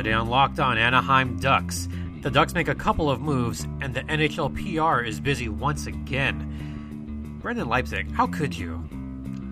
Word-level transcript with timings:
Today 0.00 0.14
on 0.14 0.30
Locked 0.30 0.58
On 0.58 0.78
Anaheim 0.78 1.38
Ducks. 1.38 1.86
The 2.22 2.30
Ducks 2.30 2.54
make 2.54 2.68
a 2.68 2.74
couple 2.74 3.10
of 3.10 3.20
moves, 3.20 3.64
and 3.82 3.92
the 3.92 4.00
NHL 4.00 4.48
PR 4.54 5.04
is 5.04 5.20
busy 5.20 5.50
once 5.50 5.86
again. 5.86 7.36
Brendan 7.42 7.68
Leipsic, 7.68 8.10
how 8.12 8.26
could 8.26 8.56
you? 8.56 8.82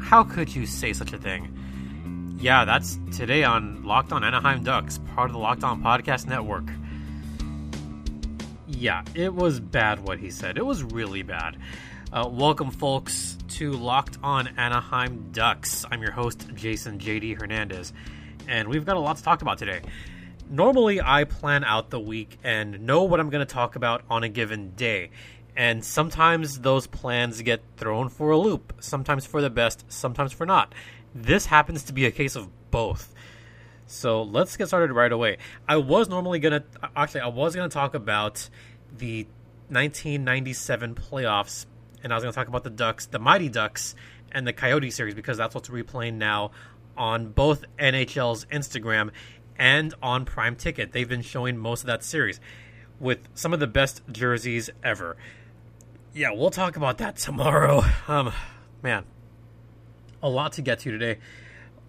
How 0.00 0.24
could 0.24 0.54
you 0.54 0.64
say 0.64 0.94
such 0.94 1.12
a 1.12 1.18
thing? 1.18 2.34
Yeah, 2.40 2.64
that's 2.64 2.98
today 3.14 3.44
on 3.44 3.84
Locked 3.84 4.10
On 4.10 4.24
Anaheim 4.24 4.64
Ducks, 4.64 5.00
part 5.14 5.28
of 5.28 5.34
the 5.34 5.38
Locked 5.38 5.64
On 5.64 5.82
Podcast 5.82 6.26
Network. 6.26 6.64
Yeah, 8.66 9.02
it 9.14 9.34
was 9.34 9.60
bad 9.60 10.00
what 10.00 10.18
he 10.18 10.30
said. 10.30 10.56
It 10.56 10.64
was 10.64 10.82
really 10.82 11.22
bad. 11.22 11.58
Uh, 12.10 12.26
welcome, 12.26 12.70
folks, 12.70 13.36
to 13.48 13.72
Locked 13.72 14.16
On 14.22 14.48
Anaheim 14.56 15.28
Ducks. 15.30 15.84
I'm 15.90 16.00
your 16.00 16.12
host, 16.12 16.48
Jason 16.54 16.98
JD 16.98 17.38
Hernandez, 17.38 17.92
and 18.48 18.66
we've 18.66 18.86
got 18.86 18.96
a 18.96 19.00
lot 19.00 19.18
to 19.18 19.22
talk 19.22 19.42
about 19.42 19.58
today. 19.58 19.82
Normally, 20.50 21.00
I 21.00 21.24
plan 21.24 21.62
out 21.62 21.90
the 21.90 22.00
week 22.00 22.38
and 22.42 22.80
know 22.80 23.02
what 23.02 23.20
I'm 23.20 23.28
going 23.28 23.46
to 23.46 23.52
talk 23.52 23.76
about 23.76 24.02
on 24.08 24.24
a 24.24 24.28
given 24.28 24.70
day. 24.70 25.10
And 25.54 25.84
sometimes 25.84 26.60
those 26.60 26.86
plans 26.86 27.42
get 27.42 27.62
thrown 27.76 28.08
for 28.08 28.30
a 28.30 28.38
loop, 28.38 28.72
sometimes 28.80 29.26
for 29.26 29.42
the 29.42 29.50
best, 29.50 29.84
sometimes 29.88 30.32
for 30.32 30.46
not. 30.46 30.74
This 31.14 31.46
happens 31.46 31.82
to 31.84 31.92
be 31.92 32.06
a 32.06 32.10
case 32.10 32.36
of 32.36 32.48
both. 32.70 33.12
So 33.86 34.22
let's 34.22 34.56
get 34.56 34.68
started 34.68 34.92
right 34.92 35.12
away. 35.12 35.38
I 35.68 35.76
was 35.76 36.08
normally 36.08 36.38
going 36.38 36.62
to, 36.62 36.64
actually, 36.96 37.22
I 37.22 37.28
was 37.28 37.54
going 37.54 37.68
to 37.68 37.74
talk 37.74 37.94
about 37.94 38.48
the 38.96 39.24
1997 39.68 40.94
playoffs, 40.94 41.66
and 42.02 42.12
I 42.12 42.16
was 42.16 42.24
going 42.24 42.32
to 42.32 42.36
talk 42.36 42.48
about 42.48 42.64
the 42.64 42.70
Ducks, 42.70 43.06
the 43.06 43.18
Mighty 43.18 43.48
Ducks, 43.48 43.94
and 44.32 44.46
the 44.46 44.52
Coyote 44.52 44.90
series 44.90 45.14
because 45.14 45.36
that's 45.36 45.54
what's 45.54 45.68
replaying 45.68 46.14
now 46.14 46.52
on 46.96 47.28
both 47.28 47.64
NHL's 47.78 48.44
Instagram 48.46 49.10
and 49.58 49.94
on 50.02 50.24
Prime 50.24 50.56
Ticket. 50.56 50.92
They've 50.92 51.08
been 51.08 51.22
showing 51.22 51.56
most 51.56 51.82
of 51.82 51.86
that 51.86 52.04
series 52.04 52.40
with 53.00 53.18
some 53.34 53.52
of 53.52 53.60
the 53.60 53.66
best 53.66 54.02
jerseys 54.10 54.70
ever. 54.82 55.16
Yeah, 56.14 56.30
we'll 56.32 56.50
talk 56.50 56.76
about 56.76 56.98
that 56.98 57.16
tomorrow. 57.16 57.84
Um, 58.08 58.32
man, 58.82 59.04
a 60.22 60.28
lot 60.28 60.54
to 60.54 60.62
get 60.62 60.80
to 60.80 60.90
today. 60.90 61.18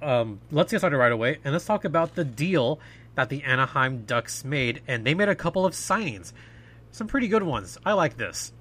Um, 0.02 0.39
let's 0.52 0.72
get 0.72 0.80
started 0.80 0.98
right 0.98 1.11
away 1.11 1.39
and 1.44 1.53
let's 1.53 1.66
talk 1.66 1.86
about 1.86 2.16
the 2.16 2.26
deal 2.26 2.80
that 3.16 3.30
the 3.30 3.44
Anaheim 3.44 4.04
Ducks 4.06 4.44
made. 4.44 4.81
And 4.88 5.06
they 5.06 5.14
made 5.14 5.30
a 5.30 5.36
couple 5.36 5.66
of 5.66 5.73
signings, 5.73 6.33
some 6.92 7.08
pretty 7.08 7.28
good 7.28 7.44
ones. 7.44 7.78
I 7.86 7.94
like 7.94 8.17
this. 8.17 8.52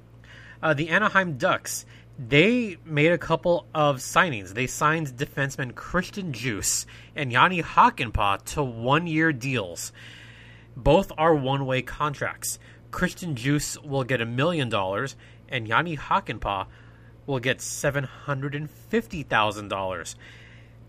Uh, 0.63 0.75
the 0.75 0.89
Anaheim 0.89 1.37
Ducks 1.37 1.85
they 2.19 2.77
made 2.85 3.13
a 3.13 3.19
couple 3.19 3.67
of 3.73 3.99
signings. 3.99 4.55
They 4.55 4.67
signed 4.67 5.17
defenseman 5.17 5.75
Christian 5.75 6.33
Djoos 6.33 6.85
and 7.15 7.31
Jani 7.31 7.63
Hakanpää 7.63 8.43
to 8.55 8.63
one-year 8.63 9.33
deals. 9.33 9.93
Both 10.77 11.13
are 11.17 11.35
one-way 11.35 11.83
contracts. 11.83 12.59
Christian 12.91 13.37
Djoos 13.37 13.81
will 13.85 14.03
get 14.03 14.21
a 14.21 14.27
million 14.27 14.69
dollars, 14.69 15.15
and 15.49 15.69
Jani 15.69 15.97
Hakanpää 15.97 16.67
will 17.27 17.39
get 17.39 17.61
seven 17.61 18.05
hundred 18.05 18.55
and 18.55 18.69
fifty 18.69 19.23
thousand 19.23 19.69
dollars. 19.69 20.17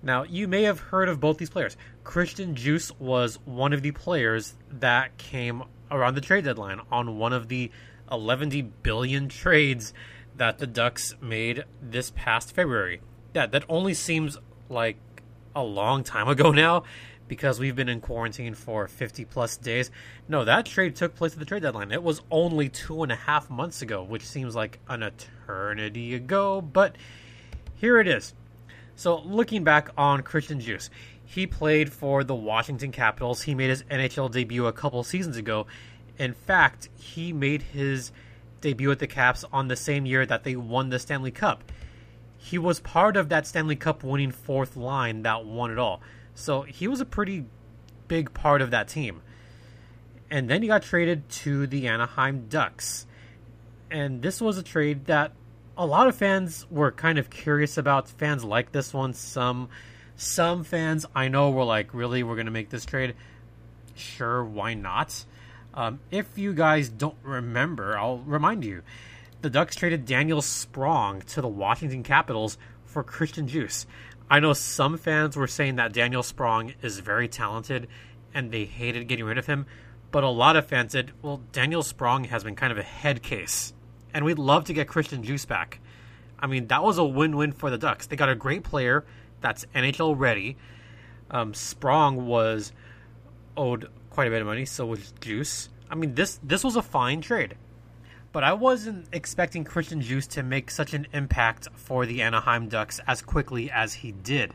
Now, 0.01 0.23
you 0.23 0.47
may 0.47 0.63
have 0.63 0.79
heard 0.79 1.09
of 1.09 1.19
both 1.19 1.37
these 1.37 1.49
players. 1.49 1.75
Christian 2.03 2.55
Djoos 2.55 2.97
was 2.99 3.37
one 3.45 3.73
of 3.73 3.81
the 3.81 3.91
players 3.91 4.55
that 4.71 5.17
came 5.17 5.63
around 5.91 6.15
the 6.15 6.21
trade 6.21 6.45
deadline 6.45 6.79
on 6.91 7.17
one 7.17 7.33
of 7.33 7.49
the 7.49 7.69
11 8.11 8.73
billion 8.81 9.27
trades 9.27 9.93
that 10.39 10.57
the 10.57 10.65
Ducks 10.65 11.15
made 11.21 11.65
this 11.81 12.11
past 12.15 12.55
February. 12.55 13.01
Yeah, 13.35 13.45
that 13.45 13.65
only 13.67 13.93
seems 13.93 14.37
like 14.69 14.97
a 15.53 15.61
long 15.61 16.03
time 16.03 16.29
ago 16.29 16.51
now 16.53 16.83
because 17.27 17.59
we've 17.59 17.75
been 17.75 17.89
in 17.89 18.01
quarantine 18.01 18.55
for 18.55 18.87
50 18.87 19.25
plus 19.25 19.57
days. 19.57 19.91
No, 20.27 20.45
that 20.45 20.65
trade 20.65 20.95
took 20.95 21.13
place 21.13 21.33
at 21.33 21.39
the 21.39 21.45
trade 21.45 21.61
deadline. 21.61 21.91
It 21.91 22.01
was 22.01 22.21
only 22.31 22.69
two 22.69 23.03
and 23.03 23.11
a 23.11 23.15
half 23.15 23.49
months 23.49 23.81
ago, 23.81 24.01
which 24.01 24.25
seems 24.25 24.55
like 24.55 24.79
an 24.87 25.03
eternity 25.03 26.15
ago, 26.15 26.61
but 26.61 26.95
here 27.75 27.99
it 27.99 28.07
is. 28.07 28.33
So, 28.95 29.19
looking 29.19 29.63
back 29.63 29.89
on 29.97 30.23
Christian 30.23 30.59
Djoos, 30.59 30.89
he 31.23 31.47
played 31.47 31.91
for 31.91 32.23
the 32.23 32.35
Washington 32.35 32.91
Capitals. 32.91 33.43
He 33.43 33.55
made 33.55 33.69
his 33.69 33.83
NHL 33.83 34.31
debut 34.31 34.65
a 34.65 34.73
couple 34.73 35.03
seasons 35.03 35.37
ago. 35.37 35.67
In 36.17 36.33
fact, 36.33 36.89
he 36.97 37.31
made 37.31 37.61
his 37.61 38.11
debut 38.61 38.91
at 38.91 38.99
the 38.99 39.07
Caps 39.07 39.45
on 39.51 39.67
the 39.67 39.75
same 39.75 40.05
year 40.05 40.25
that 40.25 40.43
they 40.43 40.55
won 40.55 40.89
the 40.89 40.99
Stanley 40.99 41.31
Cup. 41.31 41.63
He 42.37 42.57
was 42.57 42.79
part 42.79 43.17
of 43.17 43.29
that 43.29 43.45
Stanley 43.45 43.75
Cup 43.75 44.03
winning 44.03 44.31
fourth 44.31 44.77
line 44.77 45.23
that 45.23 45.45
won 45.45 45.71
it 45.71 45.77
all. 45.77 46.01
So 46.33 46.61
he 46.61 46.87
was 46.87 47.01
a 47.01 47.05
pretty 47.05 47.45
big 48.07 48.33
part 48.33 48.61
of 48.61 48.71
that 48.71 48.87
team. 48.87 49.21
And 50.31 50.49
then 50.49 50.61
he 50.61 50.67
got 50.67 50.83
traded 50.83 51.27
to 51.29 51.67
the 51.67 51.87
Anaheim 51.87 52.47
Ducks. 52.47 53.05
And 53.91 54.21
this 54.21 54.39
was 54.39 54.57
a 54.57 54.63
trade 54.63 55.05
that 55.05 55.33
a 55.77 55.85
lot 55.85 56.07
of 56.07 56.15
fans 56.15 56.67
were 56.69 56.91
kind 56.91 57.17
of 57.17 57.29
curious 57.29 57.77
about. 57.77 58.09
Fans 58.09 58.43
like 58.43 58.71
this 58.71 58.93
one. 58.93 59.13
Some 59.13 59.69
some 60.15 60.65
fans 60.65 61.05
I 61.15 61.29
know 61.29 61.49
were 61.49 61.63
like, 61.63 61.93
"Really, 61.93 62.21
we're 62.21 62.35
to 62.45 62.51
make 62.51 62.69
this 62.69 62.85
trade?" 62.85 63.15
Sure, 63.95 64.43
why 64.43 64.73
not? 64.73 65.25
Um, 65.73 65.99
if 66.11 66.37
you 66.37 66.53
guys 66.53 66.89
don't 66.89 67.17
remember, 67.23 67.97
I'll 67.97 68.19
remind 68.19 68.63
you. 68.65 68.81
The 69.41 69.49
Ducks 69.49 69.75
traded 69.75 70.05
Daniel 70.05 70.41
Sprong 70.41 71.21
to 71.21 71.41
the 71.41 71.47
Washington 71.47 72.03
Capitals 72.03 72.57
for 72.85 73.03
Christian 73.03 73.47
Djoos. 73.47 73.85
I 74.29 74.39
know 74.39 74.53
some 74.53 74.97
fans 74.97 75.35
were 75.35 75.47
saying 75.47 75.77
that 75.77 75.93
Daniel 75.93 76.23
Sprong 76.23 76.73
is 76.81 76.99
very 76.99 77.27
talented 77.27 77.87
and 78.33 78.51
they 78.51 78.65
hated 78.65 79.07
getting 79.07 79.25
rid 79.25 79.37
of 79.37 79.47
him, 79.47 79.65
but 80.11 80.23
a 80.23 80.29
lot 80.29 80.55
of 80.55 80.67
fans 80.67 80.91
said, 80.91 81.11
well, 81.21 81.41
Daniel 81.51 81.83
Sprong 81.83 82.25
has 82.25 82.43
been 82.43 82.55
kind 82.55 82.71
of 82.71 82.77
a 82.77 82.83
head 82.83 83.23
case, 83.23 83.73
and 84.13 84.25
we'd 84.25 84.37
love 84.37 84.65
to 84.65 84.73
get 84.73 84.87
Christian 84.87 85.23
Djoos 85.23 85.47
back. 85.47 85.79
I 86.39 86.47
mean, 86.47 86.67
that 86.67 86.83
was 86.83 86.97
a 86.97 87.03
win 87.03 87.37
win 87.37 87.51
for 87.51 87.69
the 87.69 87.77
Ducks. 87.77 88.07
They 88.07 88.15
got 88.15 88.29
a 88.29 88.35
great 88.35 88.63
player 88.63 89.05
that's 89.41 89.65
NHL 89.75 90.15
ready. 90.17 90.57
Um, 91.31 91.53
Sprong 91.53 92.25
was 92.25 92.71
owed 93.55 93.89
quite 94.19 94.27
a 94.27 94.31
bit 94.31 94.41
of 94.41 94.47
money. 94.47 94.65
So 94.65 94.85
was 94.85 95.13
Djoos. 95.21 95.69
I 95.89 95.95
mean, 95.95 96.13
this 96.13 96.41
this 96.43 96.61
was 96.61 96.75
a 96.75 96.81
fine 96.81 97.21
trade, 97.21 97.55
but 98.33 98.43
I 98.43 98.51
wasn't 98.51 99.07
expecting 99.13 99.63
Christian 99.63 100.01
Djoos 100.01 100.27
to 100.31 100.43
make 100.43 100.71
such 100.71 100.93
an 100.93 101.07
impact 101.13 101.69
for 101.75 102.05
the 102.05 102.21
Anaheim 102.21 102.67
Ducks 102.67 102.99
as 103.07 103.21
quickly 103.21 103.71
as 103.71 103.93
he 103.93 104.11
did. 104.11 104.53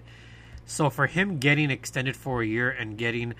So 0.66 0.90
for 0.90 1.06
him 1.06 1.38
getting 1.38 1.70
extended 1.70 2.14
for 2.14 2.42
a 2.42 2.46
year 2.46 2.68
and 2.68 2.98
getting 2.98 3.32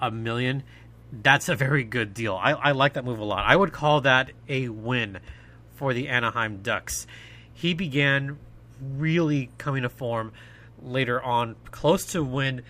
a 0.00 0.10
million, 0.10 0.64
that's 1.12 1.48
a 1.48 1.54
very 1.54 1.84
good 1.84 2.12
deal. 2.12 2.34
I, 2.34 2.54
I 2.54 2.72
like 2.72 2.94
that 2.94 3.04
move 3.04 3.20
a 3.20 3.24
lot. 3.24 3.44
I 3.46 3.54
would 3.54 3.72
call 3.72 4.00
that 4.00 4.32
a 4.48 4.70
win 4.70 5.20
for 5.76 5.94
the 5.94 6.08
Anaheim 6.08 6.60
Ducks. 6.60 7.06
He 7.54 7.72
began 7.72 8.36
really 8.80 9.50
coming 9.58 9.84
to 9.84 9.88
form 9.88 10.32
later 10.82 11.22
on, 11.22 11.54
close 11.70 12.04
to 12.06 12.24
when 12.24 12.62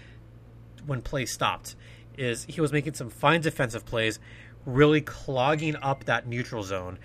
when 0.85 1.01
play 1.01 1.25
stopped 1.25 1.75
is 2.19 2.45
he 2.45 2.61
was 2.61 2.73
making 2.73 2.95
some 2.95 3.11
fine 3.11 3.41
defensive 3.41 3.85
plays, 3.85 4.19
really 4.67 5.01
clogging 5.01 5.77
up 5.77 6.05
that 6.05 6.27
neutral 6.27 6.63
zone. 6.63 6.99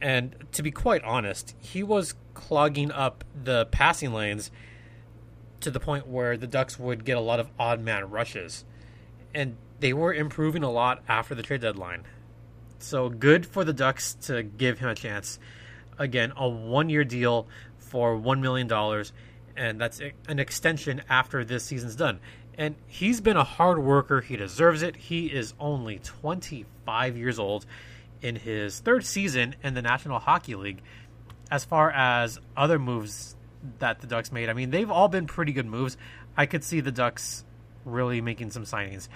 And 0.00 0.34
to 0.52 0.62
be 0.62 0.70
quite 0.70 1.02
honest, 1.04 1.54
he 1.60 1.82
was 1.82 2.14
clogging 2.34 2.90
up 2.90 3.24
the 3.44 3.66
passing 3.66 4.12
lanes 4.12 4.50
to 5.60 5.70
the 5.70 5.80
point 5.80 6.06
where 6.06 6.36
the 6.36 6.46
Ducks 6.46 6.78
would 6.78 7.04
get 7.04 7.16
a 7.16 7.20
lot 7.20 7.40
of 7.40 7.48
odd 7.58 7.80
man 7.80 8.10
rushes. 8.10 8.64
And 9.34 9.56
they 9.80 9.92
were 9.92 10.12
improving 10.12 10.62
a 10.62 10.70
lot 10.70 11.02
after 11.08 11.34
the 11.34 11.42
trade 11.42 11.60
deadline. 11.60 12.04
So 12.78 13.08
good 13.08 13.46
for 13.46 13.64
the 13.64 13.72
Ducks 13.72 14.14
to 14.22 14.42
give 14.42 14.80
him 14.80 14.88
a 14.88 14.94
chance. 14.94 15.38
Again, 15.98 16.32
a 16.36 16.48
one 16.48 16.88
year 16.88 17.04
deal 17.04 17.46
for 17.78 18.16
$1 18.16 18.40
million, 18.40 18.70
and 19.56 19.80
that's 19.80 20.00
an 20.26 20.38
extension 20.38 21.02
after 21.08 21.44
this 21.44 21.64
season's 21.64 21.94
done. 21.94 22.18
And 22.58 22.74
he's 22.86 23.20
been 23.20 23.36
a 23.36 23.44
hard 23.44 23.78
worker. 23.78 24.20
He 24.20 24.36
deserves 24.36 24.82
it. 24.82 24.96
He 24.96 25.26
is 25.26 25.54
only 25.58 25.98
25 25.98 27.16
years 27.16 27.38
old 27.38 27.66
in 28.20 28.36
his 28.36 28.80
third 28.80 29.04
season 29.04 29.54
in 29.62 29.74
the 29.74 29.82
National 29.82 30.18
Hockey 30.18 30.54
League. 30.54 30.82
As 31.50 31.64
far 31.64 31.90
as 31.90 32.38
other 32.56 32.78
moves 32.78 33.36
that 33.78 34.00
the 34.00 34.06
Ducks 34.06 34.32
made, 34.32 34.48
I 34.48 34.52
mean, 34.52 34.70
they've 34.70 34.90
all 34.90 35.08
been 35.08 35.26
pretty 35.26 35.52
good 35.52 35.66
moves. 35.66 35.96
I 36.36 36.46
could 36.46 36.64
see 36.64 36.80
the 36.80 36.92
Ducks 36.92 37.44
really 37.84 38.20
making 38.20 38.50
some 38.50 38.64
signings. 38.64 39.08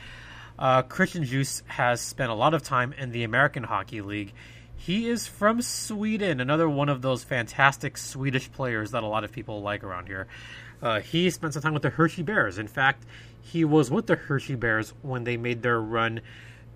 Uh, 0.59 0.83
Christian 0.83 1.25
Djoos 1.25 1.63
has 1.67 2.01
spent 2.01 2.31
a 2.31 2.35
lot 2.35 2.55
of 2.55 2.63
time 2.63 2.93
in 2.95 3.11
the 3.13 3.25
American 3.25 3.63
Hockey 3.63 4.01
League. 4.01 4.33
He 4.77 5.09
is 5.09 5.27
from 5.27 5.63
Sweden, 5.63 6.41
another 6.41 6.69
one 6.69 6.89
of 6.89 7.03
those 7.03 7.25
fantastic 7.25 7.97
Swedish 7.97 8.51
players 8.53 8.91
that 8.91 9.03
a 9.03 9.07
lot 9.07 9.25
of 9.25 9.33
people 9.33 9.63
like 9.63 9.83
around 9.83 10.07
here. 10.07 10.27
Uh, 10.83 11.01
he 11.01 11.31
spent 11.31 11.55
some 11.55 11.63
time 11.63 11.73
with 11.73 11.83
the 11.83 11.91
Hershey 11.91 12.23
Bears. 12.23 12.59
In 12.59 12.69
fact, 12.69 13.05
he 13.41 13.65
was 13.65 13.91
with 13.91 14.07
the 14.07 14.17
Hershey 14.17 14.55
Bears 14.55 14.93
when 15.03 15.25
they 15.25 15.37
made 15.37 15.63
their 15.63 15.81
run 15.81 16.21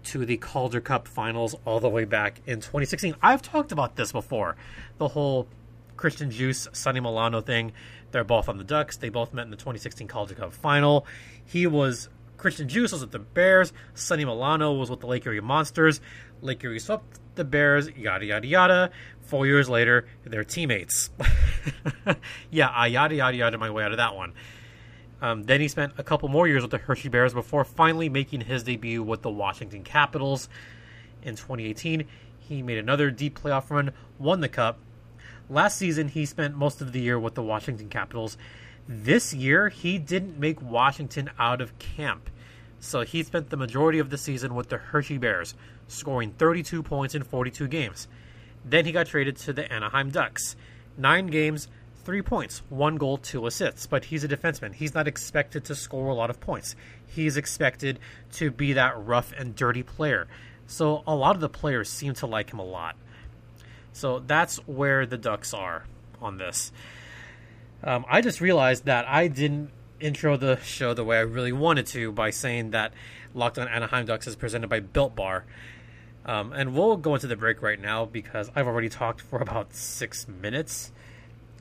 to 0.05 0.25
the 0.25 0.37
Calder 0.37 0.81
Cup 0.81 1.07
finals 1.07 1.55
all 1.65 1.81
the 1.81 1.89
way 1.89 2.05
back 2.05 2.41
in 2.47 2.61
2016. 2.61 3.15
I've 3.23 3.43
talked 3.43 3.73
about 3.73 3.97
this 3.97 4.13
before. 4.13 4.57
The 4.99 5.09
whole 5.09 5.47
Christian 5.97 6.31
Djoos, 6.31 6.75
Sonny 6.75 7.01
Milano 7.01 7.41
thing. 7.41 7.73
They're 8.11 8.25
both 8.25 8.49
on 8.49 8.57
the 8.57 8.65
Ducks. 8.65 8.97
They 8.97 9.11
both 9.11 9.35
met 9.35 9.45
in 9.45 9.51
the 9.51 9.57
2016 9.57 10.09
Calder 10.09 10.35
Cup 10.35 10.53
final. 10.53 11.07
He 11.45 11.67
was 11.67 12.09
Christian 12.41 12.69
Djoos 12.69 12.93
was 12.93 13.03
with 13.03 13.11
the 13.11 13.19
Bears. 13.19 13.71
Sonny 13.93 14.25
Milano 14.25 14.73
was 14.73 14.89
with 14.89 15.01
the 15.01 15.07
Lake 15.07 15.27
Erie 15.27 15.43
Monsters. 15.43 16.01
Lake 16.41 16.65
Erie 16.65 16.79
swept 16.79 17.21
the 17.35 17.45
Bears, 17.45 17.91
yada, 17.91 18.25
yada, 18.25 18.47
yada. 18.47 18.91
Four 19.21 19.47
years 19.47 19.69
later, 19.69 20.07
they're 20.25 20.43
teammates. 20.43 21.11
yeah, 22.51 22.69
I 22.69 22.87
yada, 22.87 23.15
yada, 23.15 23.37
yada 23.37 23.59
my 23.59 23.69
way 23.69 23.85
out 23.85 23.91
of 23.91 23.99
that 23.99 24.17
one. 24.17 24.33
Um, 25.21 25.43
then 25.43 25.61
he 25.61 25.69
spent 25.69 25.93
a 25.99 26.03
couple 26.03 26.31
more 26.31 26.49
years 26.49 26.63
with 26.63 26.71
the 26.71 26.79
Hershey 26.79 27.11
Bears 27.11 27.35
before 27.35 27.63
finally 27.63 28.09
making 28.09 28.41
his 28.41 28.63
debut 28.63 29.03
with 29.03 29.21
the 29.21 29.31
Washington 29.31 29.85
Capitals. 29.85 30.49
In 31.23 31.37
2018, 31.37 32.07
he 32.39 32.63
made 32.63 32.79
another 32.79 33.11
deep 33.11 33.39
playoff 33.39 33.69
run, 33.69 33.93
won 34.19 34.41
the 34.41 34.49
Cup. 34.49 34.79
Last 35.51 35.77
season, 35.77 36.09
he 36.09 36.25
spent 36.25 36.57
most 36.57 36.81
of 36.81 36.93
the 36.93 37.01
year 37.01 37.19
with 37.19 37.35
the 37.35 37.43
Washington 37.43 37.91
Capitals. 37.91 38.39
This 38.93 39.33
year, 39.33 39.69
he 39.69 39.99
didn't 39.99 40.37
make 40.37 40.61
Washington 40.61 41.31
out 41.39 41.61
of 41.61 41.79
camp. 41.79 42.29
So 42.81 43.03
he 43.03 43.23
spent 43.23 43.49
the 43.49 43.57
majority 43.57 44.01
of 44.01 44.11
the 44.11 44.19
season 44.19 44.57
with 44.57 44.69
the 44.69 44.79
Hershey 44.79 45.17
Bears, 45.17 45.55
scoring 45.87 46.33
32 46.33 46.83
points 46.83 47.15
in 47.15 47.23
42 47.23 47.69
games. 47.69 48.09
Then 48.65 48.85
he 48.85 48.91
got 48.91 49.07
traded 49.07 49.37
to 49.37 49.53
the 49.53 49.73
Anaheim 49.73 50.11
Ducks. 50.11 50.57
Nine 50.99 51.29
games, 51.29 51.69
three 52.03 52.21
points, 52.21 52.63
one 52.69 52.97
goal, 52.97 53.17
two 53.17 53.47
assists. 53.47 53.87
But 53.87 54.07
he's 54.07 54.25
a 54.25 54.29
defenseman. 54.29 54.75
He's 54.75 54.93
not 54.93 55.07
expected 55.07 55.65
to 55.67 55.77
score 55.77 56.09
a 56.09 56.15
lot 56.15 56.29
of 56.29 56.41
points. 56.41 56.75
He's 57.07 57.37
expected 57.37 58.01
to 58.33 58.51
be 58.51 58.73
that 58.73 58.99
rough 58.99 59.33
and 59.39 59.55
dirty 59.55 59.85
player. 59.85 60.27
So 60.67 61.05
a 61.07 61.15
lot 61.15 61.37
of 61.37 61.41
the 61.41 61.49
players 61.49 61.89
seem 61.89 62.15
to 62.15 62.27
like 62.27 62.53
him 62.53 62.59
a 62.59 62.65
lot. 62.65 62.97
So 63.93 64.19
that's 64.19 64.57
where 64.67 65.07
the 65.07 65.17
Ducks 65.17 65.55
are 65.55 65.85
on 66.21 66.39
this. 66.39 66.73
Um, 67.83 68.05
I 68.09 68.21
just 68.21 68.41
realized 68.41 68.85
that 68.85 69.09
I 69.09 69.29
didn't 69.29 69.71
intro 70.01 70.37
the 70.37 70.57
show 70.63 70.95
the 70.95 71.05
way 71.05 71.19
I 71.19 71.23
really 71.23 71.53
wanted 71.53 71.87
to 71.89 72.13
by 72.13 72.31
saying 72.31 72.71
that 72.71 72.93
Locked 73.35 73.59
on 73.59 73.69
Anaheim 73.69 74.07
Ducks 74.07 74.27
is 74.27 74.37
presented 74.37 74.69
by 74.69 74.81
Built 74.81 75.15
Bar. 75.15 75.45
Um, 76.27 76.53
and 76.53 76.75
we'll 76.75 76.97
go 76.97 77.15
into 77.15 77.27
the 77.27 77.37
break 77.37 77.63
right 77.63 77.81
now 77.81 78.05
because 78.05 78.51
I've 78.55 78.67
already 78.67 78.89
talked 78.89 79.21
for 79.21 79.41
about 79.41 79.75
six 79.75 80.29
minutes. 80.29 80.93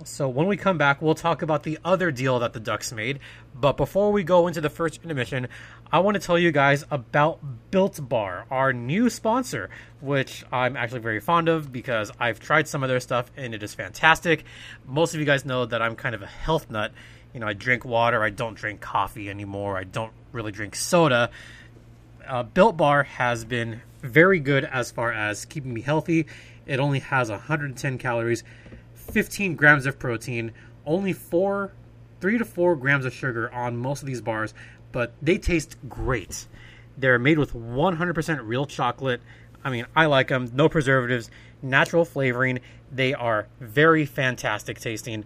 So 0.05 0.29
when 0.29 0.47
we 0.47 0.55
come 0.55 0.77
back, 0.77 1.01
we'll 1.01 1.13
talk 1.13 1.41
about 1.41 1.63
the 1.63 1.77
other 1.83 2.09
deal 2.09 2.39
that 2.39 2.53
the 2.53 2.59
Ducks 2.59 2.93
made. 2.93 3.19
But 3.53 3.75
before 3.75 4.13
we 4.13 4.23
go 4.23 4.47
into 4.47 4.61
the 4.61 4.69
first 4.69 5.01
intermission, 5.03 5.49
I 5.91 5.99
want 5.99 6.15
to 6.15 6.21
tell 6.21 6.39
you 6.39 6.53
guys 6.53 6.85
about 6.89 7.39
Built 7.69 8.07
Bar, 8.07 8.45
our 8.49 8.71
new 8.71 9.09
sponsor, 9.09 9.69
which 9.99 10.45
I'm 10.53 10.77
actually 10.77 11.01
very 11.01 11.19
fond 11.19 11.49
of 11.49 11.73
because 11.73 12.11
I've 12.17 12.39
tried 12.39 12.69
some 12.69 12.81
of 12.81 12.87
their 12.87 13.01
stuff 13.01 13.29
and 13.35 13.53
it 13.53 13.61
is 13.61 13.73
fantastic. 13.73 14.45
Most 14.85 15.13
of 15.13 15.19
you 15.19 15.25
guys 15.25 15.43
know 15.43 15.65
that 15.65 15.81
I'm 15.81 15.97
kind 15.97 16.15
of 16.15 16.21
a 16.21 16.27
health 16.27 16.69
nut. 16.69 16.93
You 17.33 17.41
know, 17.41 17.47
I 17.47 17.53
drink 17.53 17.83
water, 17.83 18.23
I 18.23 18.29
don't 18.29 18.55
drink 18.55 18.79
coffee 18.79 19.29
anymore, 19.29 19.77
I 19.77 19.83
don't 19.83 20.13
really 20.31 20.53
drink 20.53 20.75
soda. 20.75 21.29
Uh, 22.25 22.43
Built 22.43 22.77
Bar 22.77 23.03
has 23.03 23.43
been 23.43 23.81
very 24.01 24.39
good 24.39 24.63
as 24.63 24.91
far 24.91 25.11
as 25.11 25.43
keeping 25.43 25.73
me 25.73 25.81
healthy. 25.81 26.25
It 26.65 26.79
only 26.79 26.99
has 26.99 27.29
110 27.29 27.97
calories 27.97 28.43
15 29.11 29.55
grams 29.55 29.85
of 29.85 29.99
protein, 29.99 30.51
only 30.85 31.13
four, 31.13 31.73
three 32.21 32.37
to 32.37 32.45
four 32.45 32.75
grams 32.75 33.05
of 33.05 33.13
sugar 33.13 33.51
on 33.53 33.77
most 33.77 34.01
of 34.01 34.07
these 34.07 34.21
bars, 34.21 34.53
but 34.91 35.13
they 35.21 35.37
taste 35.37 35.77
great. 35.87 36.47
They're 36.97 37.19
made 37.19 37.39
with 37.39 37.53
100% 37.53 38.39
real 38.43 38.65
chocolate. 38.65 39.21
I 39.63 39.69
mean, 39.69 39.85
I 39.95 40.05
like 40.07 40.27
them. 40.27 40.51
No 40.53 40.69
preservatives, 40.69 41.29
natural 41.61 42.05
flavoring. 42.05 42.59
They 42.91 43.13
are 43.13 43.47
very 43.59 44.05
fantastic 44.05 44.79
tasting. 44.79 45.25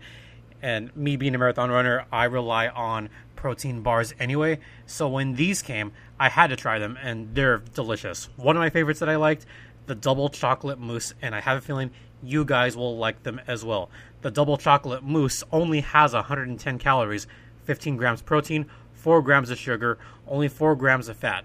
And 0.62 0.96
me 0.96 1.18
being 1.18 1.36
a 1.36 1.38
marathon 1.38 1.72
runner, 1.72 2.06
I 2.12 2.26
rely 2.26 2.68
on 2.68 3.10
protein 3.36 3.82
bars 3.82 4.14
anyway. 4.20 4.60
So 4.86 5.10
when 5.10 5.36
these 5.36 5.62
came, 5.62 5.92
I 6.20 6.30
had 6.30 6.48
to 6.48 6.56
try 6.56 6.80
them, 6.80 6.98
and 7.02 7.36
they're 7.36 7.58
delicious. 7.58 8.30
One 8.38 8.56
of 8.56 8.62
my 8.62 8.70
favorites 8.70 9.02
that 9.02 9.10
I 9.10 9.18
liked, 9.18 9.46
the 9.86 9.96
double 9.96 10.30
chocolate 10.30 10.80
mousse, 10.80 11.14
and 11.22 11.36
I 11.36 11.42
have 11.42 11.58
a 11.58 11.62
feeling 11.62 11.92
you 12.24 12.46
guys 12.46 12.76
will 12.78 12.98
like 12.98 13.24
them 13.24 13.42
as 13.48 13.64
well. 13.66 13.90
The 14.22 14.32
double 14.32 14.58
chocolate 14.58 15.04
mousse 15.04 15.44
only 15.52 15.82
has 15.82 16.14
110 16.14 16.80
calories, 16.80 17.28
15 17.66 17.98
grams 17.98 18.22
protein, 18.22 18.66
4 18.94 19.22
grams 19.22 19.50
of 19.50 19.58
sugar, 19.58 19.98
only 20.28 20.48
4 20.48 20.76
grams 20.76 21.10
of 21.10 21.18
fat. 21.18 21.44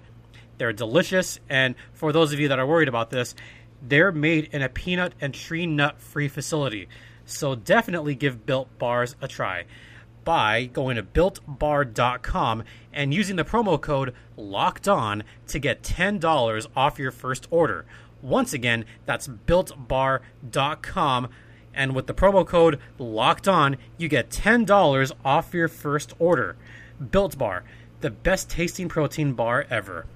They're 0.58 0.72
delicious, 0.72 1.40
and 1.48 1.74
for 1.92 2.12
those 2.12 2.32
of 2.32 2.40
you 2.40 2.48
that 2.48 2.58
are 2.58 2.66
worried 2.66 2.88
about 2.88 3.10
this, 3.10 3.34
they're 3.80 4.12
made 4.12 4.48
in 4.52 4.62
a 4.62 4.68
peanut 4.68 5.14
and 5.20 5.32
tree 5.32 5.66
nut 5.66 6.00
free 6.00 6.28
facility. 6.28 6.88
So 7.24 7.54
definitely 7.54 8.14
give 8.14 8.46
Built 8.46 8.76
Bars 8.78 9.14
a 9.20 9.28
try 9.28 9.64
by 10.24 10.66
going 10.66 10.96
to 10.96 11.02
builtbar.com 11.02 12.62
and 12.92 13.14
using 13.14 13.36
the 13.36 13.44
promo 13.44 13.80
code 13.80 14.14
locked 14.36 14.86
on 14.86 15.22
to 15.46 15.58
get 15.58 15.82
$10 15.82 16.66
off 16.76 16.98
your 16.98 17.10
first 17.10 17.46
order. 17.50 17.86
Once 18.22 18.52
again, 18.52 18.84
that's 19.06 19.28
builtbar.com. 19.28 21.28
And 21.74 21.94
with 21.94 22.06
the 22.06 22.14
promo 22.14 22.46
code 22.46 22.80
locked 22.98 23.46
on, 23.46 23.76
you 23.96 24.08
get 24.08 24.30
$10 24.30 25.12
off 25.24 25.54
your 25.54 25.68
first 25.68 26.14
order. 26.18 26.56
Built 27.10 27.38
Bar, 27.38 27.62
the 28.00 28.10
best 28.10 28.50
tasting 28.50 28.88
protein 28.88 29.34
bar 29.34 29.66
ever. 29.70 30.06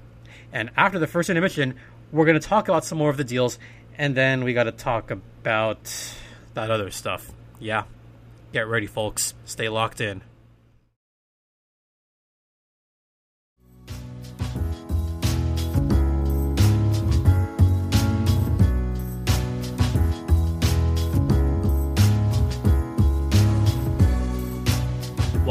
And 0.53 0.71
after 0.77 0.99
the 0.99 1.07
first 1.07 1.31
intermission, 1.31 1.75
we're 2.11 2.27
going 2.27 2.41
to 2.41 2.47
talk 2.47 2.69
about 2.69 2.85
some 2.85 2.99
more 2.99 3.11
of 3.11 3.17
the 3.17 3.25
deals, 3.25 3.59
and 3.97 4.17
then 4.17 4.45
we 4.45 4.53
got 4.53 4.65
to 4.65 4.73
talk 4.73 5.11
about 5.11 6.15
that 6.55 6.71
other 6.71 6.91
stuff. 6.91 7.31
Yeah. 7.61 7.85
Get 8.53 8.67
ready, 8.67 8.87
folks. 8.87 9.35
Stay 9.45 9.69
locked 9.69 10.01
in. 10.01 10.23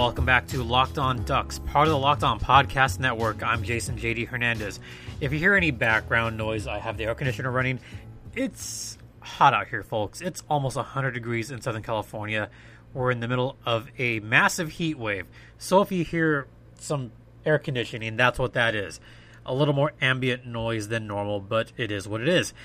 Welcome 0.02 0.26
back 0.26 0.48
to 0.48 0.64
Locked 0.64 0.98
On 0.98 1.24
Ducks, 1.26 1.60
part 1.60 1.88
of 1.88 1.92
the 1.92 1.98
Locked 2.00 2.24
On 2.24 2.40
Podcast 2.40 2.98
Network. 2.98 3.44
I'm 3.44 3.62
Jason 3.62 4.00
JD 4.00 4.30
Hernandez. 4.30 4.80
If 5.20 5.32
you 5.32 5.38
hear 5.38 5.54
any 5.54 5.70
background 5.70 6.38
noise, 6.38 6.66
I 6.66 6.80
have 6.80 6.98
the 6.98 7.04
air 7.04 7.14
conditioner 7.14 7.52
running. 7.52 7.80
It's 8.36 8.98
hot 9.20 9.54
out 9.54 9.68
here, 9.68 9.84
folks. 9.84 10.20
It's 10.20 10.42
almost 10.50 10.76
100 10.76 11.12
degrees 11.12 11.52
in 11.52 11.62
Southern 11.62 11.84
California. 11.84 12.50
We're 12.96 13.12
in 13.12 13.20
the 13.20 13.28
middle 13.28 13.58
of 13.64 13.92
a 14.00 14.20
massive 14.22 14.70
heat 14.70 14.98
wave. 14.98 15.28
So 15.60 15.82
if 15.82 15.92
you 15.92 16.04
hear 16.04 16.48
some 16.80 17.12
air 17.46 17.60
conditioning, 17.60 18.18
that's 18.18 18.40
what 18.40 18.54
that 18.54 18.74
is. 18.74 19.00
A 19.46 19.54
little 19.54 19.76
more 19.76 19.94
ambient 20.02 20.48
noise 20.48 20.88
than 20.88 21.06
normal, 21.06 21.40
but 21.40 21.74
it 21.78 21.92
is 21.92 22.08
what 22.08 22.22
it 22.22 22.28
is. 22.28 22.56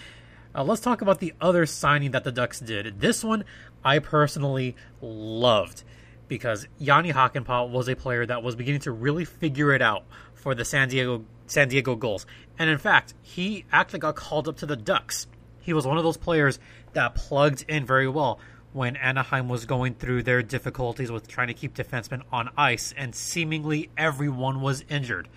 Uh, 0.55 0.65
let's 0.65 0.81
talk 0.81 1.03
about 1.03 1.21
the 1.21 1.35
other 1.39 1.67
signing 1.67 2.13
that 2.13 2.25
the 2.25 2.33
Ducks 2.33 2.61
did. 2.61 3.01
This 3.01 3.23
one 3.23 3.45
I 3.85 3.99
personally 3.99 4.75
loved 5.03 5.85
because 6.29 6.67
Jani 6.79 7.13
Hakanpää 7.13 7.69
was 7.69 7.89
a 7.89 7.97
player 7.97 8.27
that 8.27 8.43
was 8.43 8.57
beginning 8.57 8.81
to 8.81 8.93
really 8.93 9.25
figure 9.25 9.73
it 9.73 9.83
out 9.83 10.05
for 10.35 10.55
the 10.55 10.65
San 10.65 10.89
Diego 10.89 11.25
San 11.47 11.69
Diego 11.69 11.95
Gulls. 11.95 12.27
And 12.59 12.71
in 12.71 12.79
fact, 12.79 13.15
he 13.23 13.65
actually 13.73 14.01
got 14.01 14.17
called 14.17 14.49
up 14.49 14.57
to 14.59 14.67
the 14.67 14.77
Ducks. 14.77 15.27
He 15.61 15.73
was 15.73 15.87
one 15.87 15.99
of 15.99 16.05
those 16.05 16.17
players 16.17 16.59
that 16.93 17.15
plugged 17.15 17.65
in 17.69 17.85
very 17.85 18.09
well 18.09 18.39
when 18.73 18.97
Anaheim 18.97 19.49
was 19.49 19.65
going 19.65 19.95
through 19.95 20.23
their 20.23 20.43
difficulties 20.43 21.11
with 21.11 21.27
trying 21.27 21.49
to 21.49 21.55
keep 21.55 21.75
defensemen 21.75 22.23
on 22.31 22.51
ice 22.57 22.95
and 22.97 23.15
seemingly 23.15 23.91
everyone 23.97 24.61
was 24.61 24.85
injured. 24.89 25.29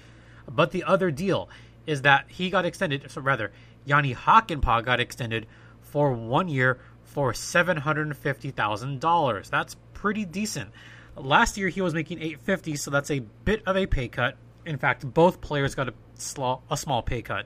But 0.47 0.71
the 0.71 0.83
other 0.83 1.11
deal 1.11 1.49
is 1.85 2.01
that 2.01 2.25
he 2.27 2.49
got 2.49 2.65
extended, 2.65 3.09
so 3.09 3.21
rather, 3.21 3.51
Jani 3.85 4.13
Hakanpää 4.13 4.83
got 4.83 4.99
extended 4.99 5.47
for 5.81 6.11
one 6.11 6.47
year 6.47 6.79
for 7.03 7.33
$750,000. 7.33 9.49
That's 9.49 9.75
pretty 9.99 10.23
decent. 10.23 10.69
Last 11.17 11.57
year 11.57 11.67
he 11.67 11.81
was 11.81 11.93
making 11.93 12.19
850, 12.19 12.77
so 12.77 12.89
that's 12.89 13.11
a 13.11 13.19
bit 13.19 13.61
of 13.65 13.75
a 13.75 13.85
pay 13.85 14.07
cut. 14.07 14.37
In 14.65 14.77
fact, 14.77 15.05
both 15.13 15.41
players 15.41 15.75
got 15.75 15.89
a, 15.89 15.93
small, 16.13 16.63
a 16.71 16.77
small 16.77 17.01
pay 17.01 17.21
cut. 17.21 17.45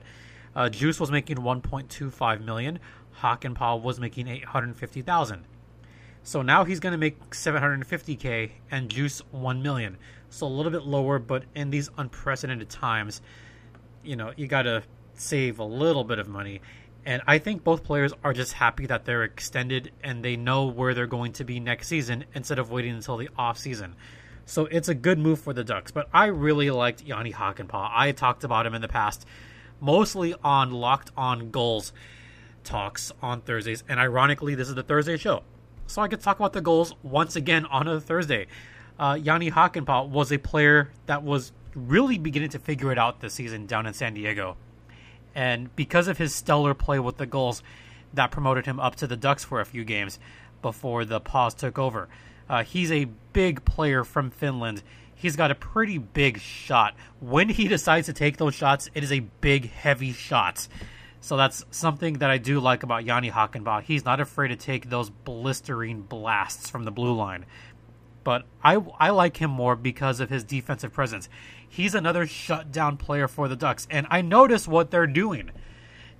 Uh, 0.54 0.68
Djoos 0.70 1.00
was 1.00 1.10
making 1.10 1.38
1.25 1.38 2.44
million. 2.44 2.78
Hakanpää 3.20 3.82
was 3.82 3.98
making 3.98 4.28
850,000. 4.28 5.44
So 6.22 6.42
now 6.42 6.62
he's 6.64 6.78
going 6.78 6.92
to 6.92 6.98
make 6.98 7.18
750k 7.30 8.52
and 8.70 8.88
Djoos 8.88 9.20
1 9.32 9.62
million. 9.62 9.98
So 10.30 10.46
a 10.46 10.48
little 10.48 10.70
bit 10.70 10.84
lower, 10.84 11.18
but 11.18 11.42
in 11.56 11.70
these 11.70 11.90
unprecedented 11.98 12.70
times, 12.70 13.20
you 14.04 14.14
know, 14.14 14.32
you 14.36 14.46
got 14.46 14.62
to 14.62 14.84
save 15.14 15.58
a 15.58 15.64
little 15.64 16.04
bit 16.04 16.20
of 16.20 16.28
money. 16.28 16.60
And 17.06 17.22
I 17.26 17.38
think 17.38 17.64
both 17.64 17.84
players 17.84 18.12
are 18.22 18.32
just 18.32 18.54
happy 18.54 18.86
that 18.86 19.04
they're 19.04 19.24
extended 19.24 19.92
and 20.02 20.24
they 20.24 20.36
know 20.36 20.66
where 20.66 20.94
they're 20.94 21.06
going 21.06 21.32
to 21.34 21.44
be 21.44 21.60
next 21.60 21.88
season 21.88 22.24
instead 22.34 22.58
of 22.58 22.70
waiting 22.70 22.94
until 22.94 23.16
the 23.16 23.28
off 23.36 23.58
season. 23.58 23.94
So 24.46 24.66
it's 24.66 24.88
a 24.88 24.94
good 24.94 25.18
move 25.18 25.40
for 25.40 25.52
the 25.52 25.64
Ducks. 25.64 25.90
But 25.90 26.08
I 26.12 26.26
really 26.26 26.70
liked 26.70 27.02
Jani 27.02 27.32
Hakanpää. 27.32 27.90
I 27.92 28.12
talked 28.12 28.44
about 28.44 28.66
him 28.66 28.74
in 28.74 28.82
the 28.82 28.88
past, 28.88 29.26
mostly 29.80 30.34
on 30.42 30.70
Locked 30.70 31.10
On 31.16 31.50
Gulls 31.50 31.92
talks 32.62 33.12
on 33.22 33.42
Thursdays. 33.42 33.84
And 33.88 34.00
ironically, 34.00 34.54
this 34.54 34.68
is 34.68 34.74
the 34.74 34.82
Thursday 34.82 35.16
show. 35.16 35.42
So 35.86 36.00
I 36.00 36.08
to 36.08 36.16
talk 36.16 36.38
about 36.38 36.54
the 36.54 36.62
Gulls 36.62 36.94
once 37.02 37.36
again 37.36 37.66
on 37.66 37.86
a 37.86 38.00
Thursday. 38.00 38.46
Uh, 38.98 39.18
Jani 39.20 39.50
Hakanpää 39.50 40.08
was 40.08 40.32
a 40.32 40.38
player 40.38 40.90
that 41.06 41.22
was 41.22 41.52
really 41.74 42.16
beginning 42.16 42.48
to 42.50 42.58
figure 42.58 42.90
it 42.92 42.98
out 42.98 43.20
this 43.20 43.34
season 43.34 43.66
down 43.66 43.86
in 43.86 43.92
San 43.92 44.14
Diego. 44.14 44.56
And 45.34 45.74
because 45.76 46.08
of 46.08 46.18
his 46.18 46.34
stellar 46.34 46.74
play 46.74 46.98
with 46.98 47.16
the 47.16 47.26
Gulls, 47.26 47.62
that 48.12 48.30
promoted 48.30 48.66
him 48.66 48.78
up 48.78 48.96
to 48.96 49.06
the 49.06 49.16
Ducks 49.16 49.44
for 49.44 49.60
a 49.60 49.64
few 49.64 49.84
games 49.84 50.18
before 50.62 51.04
the 51.04 51.20
pause 51.20 51.54
took 51.54 51.78
over. 51.78 52.08
Uh, 52.48 52.62
he's 52.62 52.92
a 52.92 53.06
big 53.32 53.64
player 53.64 54.04
from 54.04 54.30
Finland. 54.30 54.82
He's 55.14 55.36
got 55.36 55.50
a 55.50 55.54
pretty 55.54 55.98
big 55.98 56.40
shot. 56.40 56.94
When 57.20 57.48
he 57.48 57.68
decides 57.68 58.06
to 58.06 58.12
take 58.12 58.36
those 58.36 58.54
shots, 58.54 58.90
it 58.94 59.02
is 59.02 59.12
a 59.12 59.20
big, 59.40 59.70
heavy 59.70 60.12
shot. 60.12 60.68
So 61.20 61.38
that's 61.38 61.64
something 61.70 62.18
that 62.18 62.30
I 62.30 62.36
do 62.36 62.60
like 62.60 62.82
about 62.82 63.04
Jani 63.04 63.30
Hakanpää. 63.30 63.82
He's 63.82 64.04
not 64.04 64.20
afraid 64.20 64.48
to 64.48 64.56
take 64.56 64.90
those 64.90 65.08
blistering 65.08 66.02
blasts 66.02 66.68
from 66.68 66.84
the 66.84 66.90
blue 66.90 67.14
line. 67.14 67.46
But 68.24 68.46
I, 68.62 68.82
I 68.98 69.10
like 69.10 69.36
him 69.36 69.50
more 69.50 69.76
because 69.76 70.18
of 70.18 70.30
his 70.30 70.42
defensive 70.42 70.92
presence. 70.92 71.28
He's 71.68 71.94
another 71.94 72.26
shutdown 72.26 72.96
player 72.96 73.28
for 73.28 73.48
the 73.48 73.56
Ducks. 73.56 73.86
And 73.90 74.06
I 74.10 74.22
notice 74.22 74.66
what 74.66 74.90
they're 74.90 75.06
doing. 75.06 75.50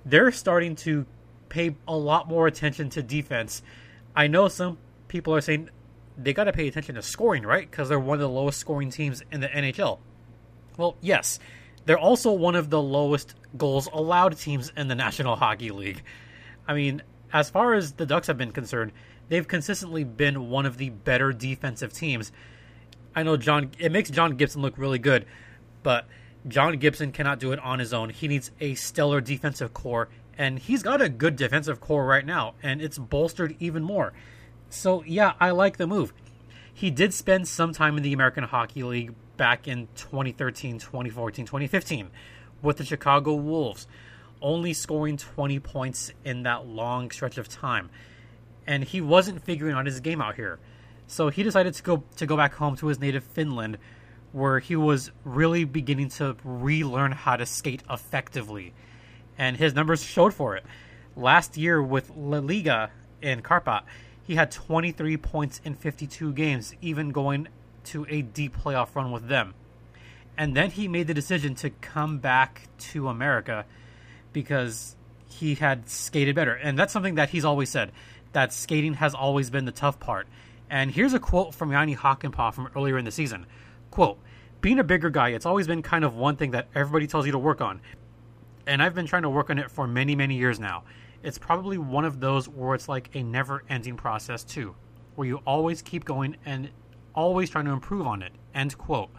They're 0.05 0.31
starting 0.31 0.75
to 0.77 1.07
pay 1.49 1.75
a 1.87 1.97
lot 1.97 2.27
more 2.27 2.45
attention 2.47 2.89
to 2.91 3.01
defense. 3.01 3.63
I 4.15 4.27
know 4.27 4.47
some 4.47 4.77
people 5.07 5.33
are 5.33 5.41
saying 5.41 5.69
they 6.17 6.33
got 6.33 6.45
to 6.45 6.53
pay 6.53 6.67
attention 6.67 6.95
to 6.95 7.01
scoring, 7.01 7.43
right? 7.43 7.69
Because 7.69 7.89
they're 7.89 7.99
one 7.99 8.15
of 8.15 8.21
the 8.21 8.29
lowest 8.29 8.59
scoring 8.59 8.91
teams 8.91 9.23
in 9.31 9.41
the 9.41 9.47
NHL. 9.47 9.99
Well, 10.77 10.95
yes. 11.01 11.39
They're 11.85 11.97
also 11.97 12.31
one 12.31 12.55
of 12.55 12.69
the 12.69 12.81
lowest 12.81 13.35
goals 13.57 13.87
allowed 13.91 14.37
teams 14.37 14.71
in 14.77 14.87
the 14.87 14.95
National 14.95 15.35
Hockey 15.35 15.71
League. 15.71 16.03
I 16.67 16.73
mean, 16.73 17.01
as 17.31 17.49
far 17.49 17.73
as 17.73 17.93
the 17.93 18.05
Ducks 18.05 18.27
have 18.27 18.37
been 18.37 18.51
concerned, 18.51 18.91
they've 19.29 19.47
consistently 19.47 20.03
been 20.03 20.49
one 20.49 20.65
of 20.65 20.77
the 20.77 20.89
better 20.89 21.31
defensive 21.31 21.93
teams. 21.93 22.31
I 23.15 23.23
know 23.23 23.37
John 23.37 23.71
it 23.79 23.91
makes 23.91 24.09
John 24.09 24.35
Gibson 24.35 24.61
look 24.61 24.77
really 24.77 24.99
good, 24.99 25.25
but 25.83 26.05
John 26.47 26.77
Gibson 26.77 27.11
cannot 27.11 27.39
do 27.39 27.51
it 27.51 27.59
on 27.59 27.79
his 27.79 27.93
own. 27.93 28.09
He 28.09 28.27
needs 28.27 28.51
a 28.59 28.75
stellar 28.75 29.21
defensive 29.21 29.73
core, 29.73 30.09
and 30.37 30.59
he's 30.59 30.83
got 30.83 31.01
a 31.01 31.09
good 31.09 31.35
defensive 31.35 31.79
core 31.79 32.05
right 32.05 32.25
now, 32.25 32.53
and 32.61 32.81
it's 32.81 32.97
bolstered 32.97 33.55
even 33.59 33.83
more. 33.83 34.13
So, 34.69 35.03
yeah, 35.03 35.33
I 35.39 35.51
like 35.51 35.77
the 35.77 35.87
move. 35.87 36.13
He 36.73 36.91
did 36.91 37.13
spend 37.13 37.47
some 37.47 37.71
time 37.73 37.97
in 37.97 38.03
the 38.03 38.13
American 38.13 38.43
Hockey 38.43 38.83
League 38.83 39.15
back 39.37 39.67
in 39.67 39.87
2013, 39.95 40.79
2014, 40.79 41.45
2015 41.45 42.09
with 42.61 42.77
the 42.77 42.85
Chicago 42.85 43.33
Wolves, 43.35 43.87
only 44.41 44.73
scoring 44.73 45.17
20 45.17 45.59
points 45.59 46.11
in 46.23 46.43
that 46.43 46.67
long 46.67 47.09
stretch 47.11 47.37
of 47.37 47.47
time. 47.47 47.89
And 48.67 48.83
he 48.83 49.01
wasn't 49.01 49.43
figuring 49.43 49.75
out 49.75 49.85
his 49.85 49.99
game 49.99 50.21
out 50.21 50.35
here. 50.35 50.59
So 51.07 51.29
he 51.29 51.43
decided 51.43 51.73
to 51.75 51.83
go 51.83 52.03
to 52.17 52.25
go 52.25 52.35
back 52.35 52.55
home 52.55 52.75
to 52.77 52.87
his 52.87 52.99
native 52.99 53.23
Finland 53.23 53.77
where 54.31 54.59
he 54.59 54.75
was 54.75 55.11
really 55.23 55.63
beginning 55.63 56.09
to 56.09 56.35
relearn 56.43 57.13
how 57.13 57.37
to 57.37 57.45
skate 57.45 57.81
effectively. 57.89 58.73
And 59.37 59.55
his 59.55 59.73
numbers 59.73 60.03
showed 60.03 60.33
for 60.33 60.57
it. 60.57 60.65
Last 61.15 61.55
year 61.55 61.81
with 61.81 62.11
La 62.17 62.39
Liga 62.39 62.91
in 63.21 63.41
Kärpät, 63.41 63.83
he 64.23 64.35
had 64.35 64.51
23 64.51 65.15
points 65.17 65.61
in 65.63 65.75
52 65.75 66.33
games, 66.33 66.73
even 66.81 67.11
going 67.11 67.47
to 67.85 68.05
a 68.09 68.23
deep 68.23 68.57
playoff 68.57 68.93
run 68.93 69.11
with 69.11 69.29
them. 69.29 69.53
And 70.37 70.53
then 70.53 70.71
he 70.71 70.89
made 70.89 71.07
the 71.07 71.13
decision 71.13 71.55
to 71.55 71.69
come 71.69 72.17
back 72.17 72.63
to 72.91 73.07
America 73.07 73.65
because 74.33 74.97
he 75.29 75.55
had 75.55 75.89
skated 75.89 76.35
better. 76.35 76.53
And 76.53 76.77
that's 76.77 76.91
something 76.91 77.15
that 77.15 77.29
he's 77.29 77.45
always 77.45 77.69
said 77.69 77.91
that 78.35 78.53
skating 78.53 78.93
has 78.93 79.15
always 79.15 79.49
been 79.49 79.65
the 79.65 79.71
tough 79.71 79.99
part. 79.99 80.27
And 80.69 80.91
here's 80.91 81.13
a 81.13 81.19
quote 81.19 81.55
from 81.55 81.71
Jani 81.71 81.95
Hakanpää 81.95 82.53
from 82.53 82.69
earlier 82.75 82.97
in 82.97 83.05
the 83.05 83.11
season. 83.11 83.47
Quote, 83.91 84.19
being 84.61 84.79
a 84.79 84.83
bigger 84.83 85.09
guy, 85.09 85.29
it's 85.29 85.45
always 85.45 85.67
been 85.67 85.81
kind 85.81 86.05
of 86.05 86.15
one 86.15 86.37
thing 86.37 86.51
that 86.51 86.67
everybody 86.73 87.07
tells 87.07 87.25
you 87.25 87.31
to 87.33 87.39
work 87.39 87.61
on. 87.61 87.81
And 88.65 88.81
I've 88.81 88.95
been 88.95 89.05
trying 89.05 89.23
to 89.23 89.29
work 89.29 89.49
on 89.49 89.59
it 89.59 89.69
for 89.69 89.87
many, 89.87 90.15
many 90.15 90.37
years 90.37 90.59
now 90.59 90.83
it's 91.25 91.39
probably 91.39 91.79
one 91.79 92.05
of 92.05 92.19
those 92.19 92.47
where 92.47 92.75
it's 92.75 92.87
like 92.87 93.09
a 93.15 93.23
never 93.23 93.63
ending 93.67 93.97
process, 93.97 94.43
too, 94.43 94.75
where 95.15 95.27
you 95.27 95.37
always 95.37 95.81
keep 95.81 96.05
going 96.05 96.37
and 96.45 96.69
always 97.15 97.49
trying 97.49 97.65
to 97.65 97.71
improve 97.71 98.05
on 98.05 98.21
it. 98.21 98.31
End 98.53 98.77
quote. 98.77 99.09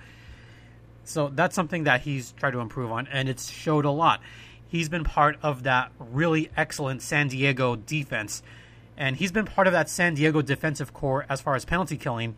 So 1.02 1.28
that's 1.28 1.56
something 1.56 1.84
that 1.84 2.02
he's 2.02 2.30
tried 2.32 2.52
to 2.52 2.60
improve 2.60 2.92
on, 2.92 3.08
and 3.08 3.28
it's 3.28 3.50
showed 3.50 3.84
a 3.84 3.90
lot. 3.90 4.20
He's 4.68 4.88
been 4.88 5.02
part 5.02 5.36
of 5.42 5.64
that 5.64 5.90
really 5.98 6.48
excellent 6.56 7.02
San 7.02 7.26
Diego 7.26 7.74
defense, 7.74 8.40
and 8.96 9.16
he's 9.16 9.32
been 9.32 9.44
part 9.44 9.66
of 9.66 9.72
that 9.72 9.88
San 9.88 10.14
Diego 10.14 10.42
defensive 10.42 10.92
core 10.92 11.26
as 11.28 11.40
far 11.40 11.54
as 11.54 11.64
penalty 11.64 11.96
killing, 11.96 12.34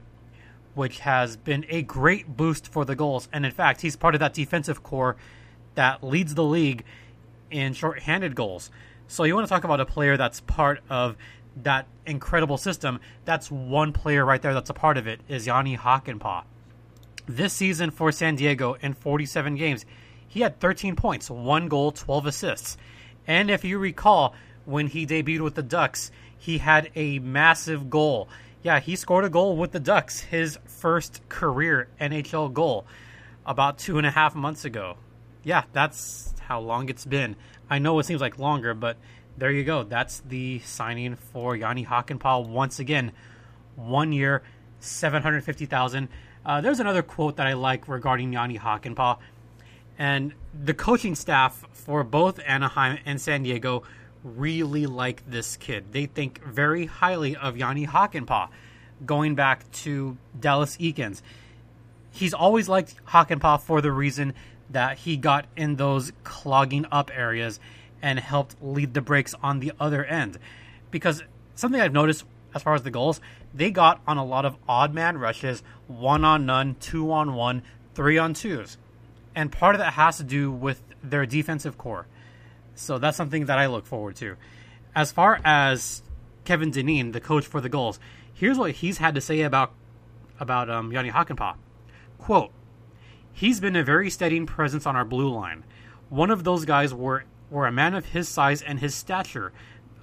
which 0.75 1.01
has 1.01 1.37
been 1.37 1.65
a 1.69 1.83
great 1.83 2.37
boost 2.37 2.69
for 2.69 2.85
the 2.85 2.97
Gulls. 2.97 3.29
And 3.33 3.47
in 3.47 3.53
fact, 3.53 3.81
he's 3.81 3.97
part 3.97 4.15
of 4.15 4.21
that 4.21 4.35
defensive 4.35 4.83
core 4.83 5.17
that 5.75 6.03
leads 6.03 6.35
the 6.35 6.45
league 6.45 6.85
in 7.51 7.73
shorthanded 7.75 8.35
goals. 8.35 8.71
So 9.07 9.25
you 9.25 9.35
want 9.35 9.47
to 9.47 9.49
talk 9.49 9.65
about 9.65 9.81
a 9.81 9.87
player 9.87 10.17
that's 10.17 10.41
part 10.41 10.81
of 10.91 11.17
that 11.63 11.87
incredible 12.07 12.59
system. 12.59 13.01
That's 13.25 13.51
one 13.51 13.93
player 13.93 14.25
right 14.25 14.41
there 14.41 14.55
that's 14.55 14.71
a 14.71 14.75
part 14.75 14.97
of 14.97 15.07
it 15.07 15.21
is 15.29 15.47
Jani 15.47 15.77
Hakanpää. 15.77 16.45
This 17.27 17.53
season 17.53 17.91
for 17.91 18.11
San 18.11 18.37
Diego 18.37 18.75
in 18.81 18.95
47 18.95 19.57
games, 19.57 19.85
he 20.27 20.41
had 20.41 20.61
13 20.61 20.97
points, 20.97 21.31
one 21.31 21.69
goal, 21.69 21.93
12 21.93 22.27
assists. 22.27 22.77
And 23.27 23.51
if 23.51 23.65
you 23.65 23.79
recall, 23.79 24.35
when 24.65 24.87
he 24.87 25.07
debuted 25.07 25.41
with 25.41 25.55
the 25.55 25.63
Ducks, 25.63 26.11
he 26.39 26.59
had 26.59 26.91
a 26.95 27.19
massive 27.19 27.91
goal. 27.91 28.29
Yeah, 28.63 28.81
he 28.81 28.97
scored 28.97 29.25
a 29.25 29.31
goal 29.31 29.57
with 29.57 29.73
the 29.73 29.81
Ducks, 29.81 30.21
his 30.21 30.59
first 30.65 31.29
career 31.29 31.89
NHL 32.01 32.53
goal, 32.53 32.87
about 33.47 33.79
two 33.79 33.99
and 33.99 34.07
a 34.07 34.11
half 34.11 34.35
months 34.35 34.65
ago. 34.65 34.97
Yeah, 35.45 35.65
that's 35.73 36.35
how 36.41 36.61
long 36.61 36.89
it's 36.89 37.05
been. 37.05 37.37
I 37.71 37.79
know 37.79 37.99
it 37.99 38.07
seems 38.07 38.21
like 38.21 38.39
longer, 38.39 38.75
but 38.75 38.97
there 39.37 39.51
you 39.51 39.65
go. 39.65 39.85
That's 39.85 40.21
the 40.21 40.59
signing 40.61 41.17
for 41.17 41.55
Jani 41.55 41.85
Hakanpää 41.85 42.49
once 42.49 42.79
again. 42.79 43.13
One 43.77 44.13
year, 44.13 44.43
seven 44.81 45.23
hundred 45.23 45.45
fifty 45.45 45.67
thousand. 45.67 46.09
Uh, 46.45 46.61
there's 46.61 46.81
another 46.81 47.03
quote 47.03 47.37
that 47.37 47.47
I 47.47 47.53
like 47.53 47.89
regarding 47.89 48.33
Jani 48.33 48.59
Hakanpää, 48.59 49.19
and 49.99 50.35
the 50.53 50.75
coaching 50.75 51.15
staff 51.15 51.65
for 51.73 52.03
both 52.03 52.41
Anaheim 52.47 52.99
and 53.05 53.21
San 53.21 53.45
Diego 53.45 53.85
really 54.23 54.87
like 54.87 55.29
this 55.29 55.57
kid. 55.57 55.93
They 55.93 56.07
think 56.07 56.43
very 56.45 56.87
highly 56.87 57.37
of 57.37 57.57
Jani 57.57 57.87
Hakanpää, 57.87 58.49
going 59.05 59.35
back 59.35 59.71
to 59.85 60.17
Dallas 60.39 60.77
Eakins. 60.79 61.23
He's 62.11 62.35
always 62.35 62.69
liked 62.69 62.95
Hakanpää 63.09 63.61
for 63.61 63.81
the 63.81 63.93
reason 63.93 64.35
that 64.71 64.99
he 64.99 65.17
got 65.17 65.47
in 65.57 65.77
those 65.77 66.13
clogging 66.25 66.87
up 66.91 67.11
areas 67.15 67.61
and 68.03 68.19
helped 68.19 68.57
lead 68.61 68.95
the 68.95 69.01
breaks 69.01 69.35
on 69.43 69.61
the 69.61 69.73
other 69.81 70.05
end. 70.05 70.39
Because 70.91 71.23
something 71.55 71.81
I've 71.81 71.93
noticed 71.93 72.25
as 72.55 72.63
far 72.63 72.75
as 72.75 72.83
the 72.83 72.91
Gulls, 72.91 73.21
they 73.55 73.71
got 73.71 74.01
on 74.07 74.17
a 74.17 74.25
lot 74.25 74.45
of 74.45 74.57
odd 74.69 74.95
man 74.95 75.19
rushes, 75.19 75.63
one 75.87 76.25
on 76.25 76.47
none, 76.47 76.77
two 76.81 77.13
on 77.13 77.35
one, 77.35 77.63
three 77.95 78.19
on 78.19 78.35
twos. 78.35 78.79
And 79.35 79.53
part 79.53 79.75
of 79.75 79.79
that 79.81 79.95
has 79.95 80.17
to 80.19 80.25
do 80.25 80.51
with 80.51 80.83
their 81.03 81.27
defensive 81.27 81.79
core. 81.79 82.07
So 82.79 82.99
that's 82.99 83.17
something 83.17 83.47
that 83.47 83.59
I 83.59 83.67
look 83.67 83.87
forward 83.87 84.17
to. 84.17 84.37
As 84.95 85.13
far 85.13 85.41
as 85.45 86.03
Kevin 86.45 86.71
Dineen, 86.71 87.13
the 87.13 87.21
coach 87.21 87.47
for 87.47 87.61
the 87.61 87.69
Gulls, 87.69 87.99
here's 88.33 88.59
what 88.59 88.73
he's 88.73 88.99
had 88.99 89.15
to 89.15 89.21
say 89.21 89.43
about 89.43 89.73
about 90.41 90.71
um, 90.71 90.93
Jani 90.93 91.11
Hakanpää. 91.11 91.57
Quote, 92.19 92.53
He's 93.33 93.61
been 93.61 93.77
a 93.77 93.85
very 93.85 94.11
steady 94.11 94.41
presence 94.45 94.87
on 94.87 94.97
our 94.97 95.05
blue 95.05 95.33
line. 95.33 95.65
One 96.09 96.31
of 96.31 96.45
those 96.45 96.65
guys 96.65 96.95
were, 96.95 97.25
were 97.51 97.67
a 97.67 97.73
man 97.73 97.95
of 97.95 98.07
his 98.07 98.29
size 98.29 98.63
and 98.63 98.81
his 98.81 98.95
stature. 98.95 99.53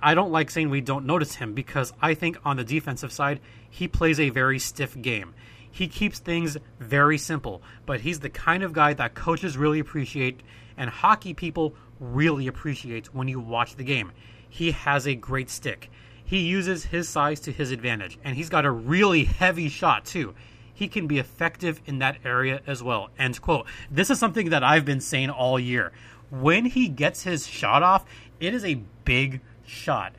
I 0.01 0.13
don't 0.13 0.32
like 0.32 0.51
saying 0.51 0.70
we 0.70 0.82
don't 0.82 1.05
notice 1.05 1.36
him 1.36 1.53
because 1.53 1.94
I 2.01 2.13
think 2.13 2.38
on 2.46 2.58
the 2.58 2.63
defensive 2.63 3.12
side, 3.12 3.39
he 3.70 3.88
plays 3.88 4.20
a 4.20 4.29
very 4.29 4.60
stiff 4.60 5.01
game. 5.01 5.34
He 5.72 5.88
keeps 5.88 6.20
things 6.20 6.58
very 6.79 7.17
simple, 7.17 7.62
but 7.86 8.01
he's 8.01 8.20
the 8.20 8.29
kind 8.29 8.63
of 8.63 8.72
guy 8.72 8.94
that 8.94 9.15
coaches 9.15 9.58
really 9.58 9.79
appreciate 9.79 10.41
and 10.77 10.89
hockey 10.89 11.34
people 11.34 11.75
really 11.99 12.47
appreciates 12.47 13.13
when 13.13 13.27
you 13.27 13.39
watch 13.39 13.75
the 13.75 13.83
game. 13.83 14.11
He 14.49 14.71
has 14.71 15.07
a 15.07 15.15
great 15.15 15.49
stick. 15.49 15.89
He 16.23 16.39
uses 16.39 16.85
his 16.85 17.07
size 17.07 17.39
to 17.41 17.51
his 17.51 17.71
advantage, 17.71 18.17
and 18.23 18.35
he's 18.35 18.49
got 18.49 18.65
a 18.65 18.71
really 18.71 19.25
heavy 19.25 19.69
shot 19.69 20.05
too 20.05 20.33
he 20.75 20.89
can 20.89 21.07
be 21.07 21.17
effective 21.17 21.81
in 21.85 21.99
that 21.99 22.17
area 22.23 22.61
as 22.67 22.83
well. 22.83 23.09
End 23.17 23.41
quote. 23.41 23.65
This 23.89 24.09
is 24.09 24.19
something 24.19 24.49
that 24.49 24.63
I've 24.63 24.85
been 24.85 24.99
saying 24.99 25.29
all 25.29 25.57
year. 25.57 25.93
When 26.29 26.65
he 26.65 26.89
gets 26.89 27.23
his 27.23 27.47
shot 27.47 27.81
off, 27.81 28.05
it 28.39 28.53
is 28.53 28.65
a 28.65 28.81
big 29.05 29.39
shot. 29.65 30.13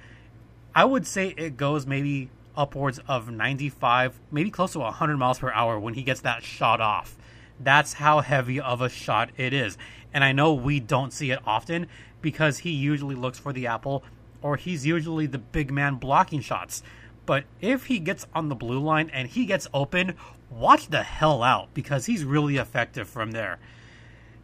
I 0.75 0.87
would 0.87 1.07
say 1.07 1.35
it 1.37 1.57
goes 1.59 1.87
maybe 1.87 2.31
upwards 2.57 2.99
of 3.07 3.31
95, 3.31 4.19
maybe 4.31 4.51
close 4.51 4.73
to 4.73 4.79
100 4.79 5.19
miles 5.19 5.39
per 5.39 5.53
hour 5.53 5.79
when 5.79 5.93
he 5.93 6.03
gets 6.03 6.23
that 6.23 6.43
shot 6.43 6.81
off. 6.81 7.17
That's 7.61 7.95
how 7.95 8.21
heavy 8.21 8.59
of 8.59 8.81
a 8.81 8.89
shot 8.89 9.31
it 9.37 9.53
is. 9.53 9.77
And 10.17 10.25
I 10.25 10.33
know 10.33 10.55
we 10.55 10.81
don't 10.81 11.13
see 11.13 11.31
it 11.31 11.41
often 11.47 11.89
because 12.23 12.57
he 12.57 12.71
usually 12.71 13.15
looks 13.15 13.39
for 13.39 13.53
the 13.53 13.67
apple 13.67 14.03
or 14.41 14.57
he's 14.57 14.87
usually 14.87 15.27
the 15.27 15.37
big 15.37 15.71
man 15.71 15.97
blocking 15.97 16.41
shots. 16.41 16.83
But 17.27 17.45
if 17.61 17.85
he 17.85 17.99
gets 17.99 18.27
on 18.35 18.49
the 18.49 18.55
blue 18.55 18.81
line 18.81 19.11
and 19.13 19.29
he 19.29 19.45
gets 19.45 19.69
open, 19.75 20.15
watch 20.49 20.89
the 20.89 21.03
hell 21.03 21.43
out 21.43 21.69
because 21.75 22.07
he's 22.07 22.25
really 22.25 22.57
effective 22.57 23.11
from 23.11 23.33
there. 23.33 23.59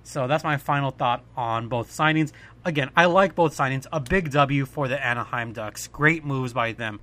So 0.02 0.26
that's 0.26 0.44
my 0.44 0.58
final 0.58 0.90
thought 0.90 1.24
on 1.38 1.68
both 1.68 1.90
signings. 1.90 2.32
Again, 2.66 2.90
I 2.94 3.06
like 3.06 3.34
both 3.34 3.56
signings. 3.56 3.86
A 3.90 3.98
big 3.98 4.30
W 4.30 4.66
for 4.66 4.88
the 4.88 5.02
Anaheim 5.02 5.54
Ducks. 5.54 5.88
Great 5.88 6.22
moves 6.22 6.52
by 6.52 6.72
them. 6.72 7.00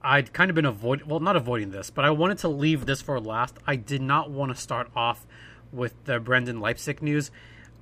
I'd 0.00 0.32
kind 0.32 0.48
of 0.48 0.54
been 0.54 0.64
avoiding, 0.64 1.06
well, 1.06 1.20
not 1.20 1.36
avoiding 1.36 1.72
this, 1.72 1.90
but 1.90 2.06
I 2.06 2.10
wanted 2.10 2.38
to 2.38 2.48
leave 2.48 2.86
this 2.86 3.02
for 3.02 3.20
last. 3.20 3.58
I 3.66 3.76
did 3.76 4.00
not 4.00 4.30
want 4.30 4.50
to 4.50 4.58
start 4.58 4.90
off 4.96 5.26
with 5.72 5.94
the 6.04 6.20
Brendan 6.20 6.60
Leipsic 6.60 7.02
news. 7.02 7.30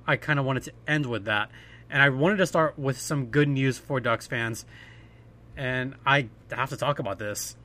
I 0.07 0.15
kind 0.15 0.39
of 0.39 0.45
wanted 0.45 0.63
to 0.63 0.71
end 0.87 1.05
with 1.05 1.25
that. 1.25 1.49
And 1.89 2.01
I 2.01 2.09
wanted 2.09 2.37
to 2.37 2.47
start 2.47 2.77
with 2.77 2.99
some 2.99 3.27
good 3.27 3.47
news 3.47 3.77
for 3.77 3.99
Ducks 3.99 4.27
fans. 4.27 4.65
And 5.57 5.95
I 6.05 6.29
have 6.51 6.69
to 6.69 6.77
talk 6.77 6.99
about 6.99 7.19
this. 7.19 7.55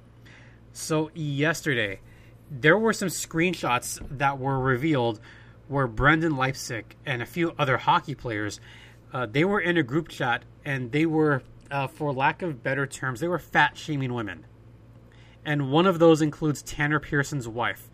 So, 0.73 1.11
yesterday, 1.15 2.01
there 2.51 2.77
were 2.77 2.93
some 2.93 3.09
screenshots 3.09 4.01
that 4.19 4.39
were 4.39 4.59
revealed 4.59 5.21
where 5.69 5.87
Brendan 5.87 6.37
Leipsic 6.37 6.97
and 7.07 7.23
a 7.23 7.27
few 7.27 7.55
other 7.59 7.79
hockey 7.79 8.15
players, 8.15 8.61
uh, 9.13 9.27
they 9.27 9.45
were 9.45 9.61
in 9.61 9.77
a 9.77 9.83
group 9.83 10.09
chat 10.09 10.45
and 10.65 10.93
they 10.93 11.07
were, 11.07 11.43
uh, 11.71 11.87
for 11.87 12.13
lack 12.13 12.43
of 12.43 12.63
better 12.63 12.87
terms, 12.87 13.21
they 13.21 13.29
were 13.29 13.39
fat 13.39 13.77
shaming 13.77 14.13
women. 14.13 14.45
And 15.45 15.71
one 15.71 15.87
of 15.87 15.99
those 15.99 16.23
includes 16.23 16.63
Tanner 16.63 16.99
Pearson's 16.99 17.47
wife. 17.47 17.89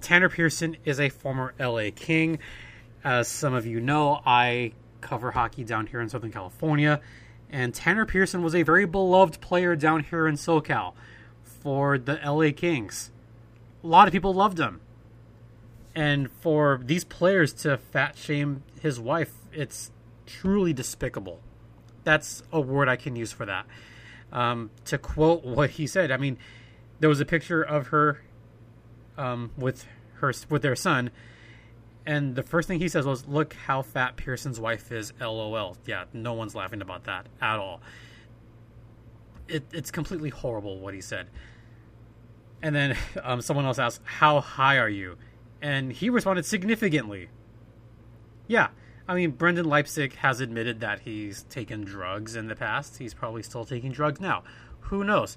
Tanner 0.00 0.28
Pearson 0.28 0.76
is 0.84 1.00
a 1.00 1.08
former 1.08 1.54
LA 1.58 1.90
King. 1.94 2.38
As 3.04 3.28
some 3.28 3.54
of 3.54 3.66
you 3.66 3.80
know, 3.80 4.20
I 4.26 4.72
cover 5.00 5.30
hockey 5.30 5.64
down 5.64 5.86
here 5.86 6.00
in 6.00 6.08
Southern 6.08 6.32
California, 6.32 7.00
and 7.50 7.74
Tanner 7.74 8.06
Pearson 8.06 8.42
was 8.42 8.54
a 8.54 8.62
very 8.62 8.84
beloved 8.84 9.40
player 9.40 9.76
down 9.76 10.02
here 10.02 10.26
in 10.26 10.34
SoCal 10.34 10.94
for 11.44 11.98
the 11.98 12.18
LA 12.24 12.50
Kings 12.50 13.10
a 13.86 13.88
lot 13.88 14.08
of 14.08 14.12
people 14.12 14.34
loved 14.34 14.58
him. 14.58 14.80
And 15.94 16.30
for 16.30 16.80
these 16.84 17.04
players 17.04 17.52
to 17.54 17.78
fat 17.78 18.18
shame 18.18 18.64
his 18.80 19.00
wife, 19.00 19.32
it's 19.52 19.90
truly 20.26 20.72
despicable. 20.72 21.40
That's 22.04 22.42
a 22.52 22.60
word 22.60 22.88
I 22.88 22.96
can 22.96 23.16
use 23.16 23.32
for 23.32 23.46
that. 23.46 23.66
Um, 24.32 24.70
to 24.86 24.98
quote 24.98 25.44
what 25.44 25.70
he 25.70 25.86
said, 25.86 26.10
I 26.10 26.16
mean, 26.16 26.36
there 26.98 27.08
was 27.08 27.20
a 27.20 27.24
picture 27.24 27.62
of 27.62 27.88
her 27.88 28.22
um, 29.16 29.50
with 29.56 29.86
her 30.14 30.32
with 30.48 30.62
their 30.62 30.76
son, 30.76 31.10
and 32.06 32.34
the 32.34 32.42
first 32.42 32.68
thing 32.68 32.78
he 32.80 32.88
says 32.88 33.06
was, 33.06 33.26
"Look 33.26 33.54
how 33.54 33.82
fat 33.82 34.16
Pearson's 34.16 34.60
wife 34.60 34.92
is." 34.92 35.12
LOL. 35.20 35.76
Yeah, 35.86 36.04
no 36.12 36.32
one's 36.34 36.54
laughing 36.54 36.82
about 36.82 37.04
that 37.04 37.26
at 37.40 37.58
all. 37.58 37.80
It, 39.48 39.64
it's 39.72 39.90
completely 39.90 40.30
horrible 40.30 40.80
what 40.80 40.94
he 40.94 41.00
said. 41.00 41.28
And 42.62 42.74
then 42.74 42.96
um, 43.22 43.40
someone 43.40 43.64
else 43.64 43.78
asked, 43.78 44.00
How 44.04 44.40
high 44.40 44.78
are 44.78 44.88
you? 44.88 45.16
And 45.62 45.92
he 45.92 46.10
responded, 46.10 46.44
Significantly. 46.44 47.28
Yeah. 48.46 48.68
I 49.08 49.14
mean, 49.14 49.32
Brendan 49.32 49.66
Leipsic 49.66 50.14
has 50.14 50.40
admitted 50.40 50.80
that 50.80 51.00
he's 51.00 51.44
taken 51.44 51.84
drugs 51.84 52.34
in 52.34 52.48
the 52.48 52.56
past. 52.56 52.98
He's 52.98 53.14
probably 53.14 53.42
still 53.42 53.64
taking 53.64 53.92
drugs 53.92 54.20
now. 54.20 54.42
Who 54.80 55.04
knows? 55.04 55.36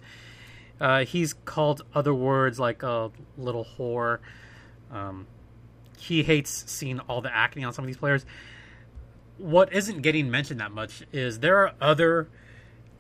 Uh, 0.80 1.06
he's 1.06 1.34
called 1.34 1.82
other 1.94 2.14
words 2.14 2.60
like 2.60 2.84
a 2.84 3.12
little 3.38 3.66
whore. 3.78 4.20
Um, 4.92 5.28
he 5.98 6.24
hates 6.24 6.64
seeing 6.72 7.00
all 7.02 7.22
the 7.22 7.36
acne 7.36 7.64
on 7.64 7.74
some 7.74 7.84
of 7.84 7.88
these 7.88 7.98
players. 7.98 8.26
What 9.38 9.72
isn't 9.74 10.02
getting 10.02 10.32
mentioned 10.32 10.60
that 10.60 10.72
much 10.72 11.04
is 11.12 11.40
there 11.40 11.58
are 11.58 11.74
other 11.82 12.30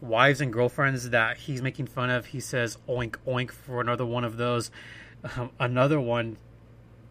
wives 0.02 0.42
and 0.42 0.52
girlfriends 0.52 1.10
that 1.10 1.38
he's 1.38 1.62
making 1.62 1.88
fun 1.88 2.10
of. 2.10 2.28
He 2.28 2.40
says 2.40 2.78
oink 2.88 3.16
oink 3.28 3.52
for 3.52 3.82
another 3.82 4.06
one 4.06 4.24
of 4.24 4.38
those. 4.38 4.72
Um, 5.36 5.52
another 5.60 6.00
one, 6.00 6.38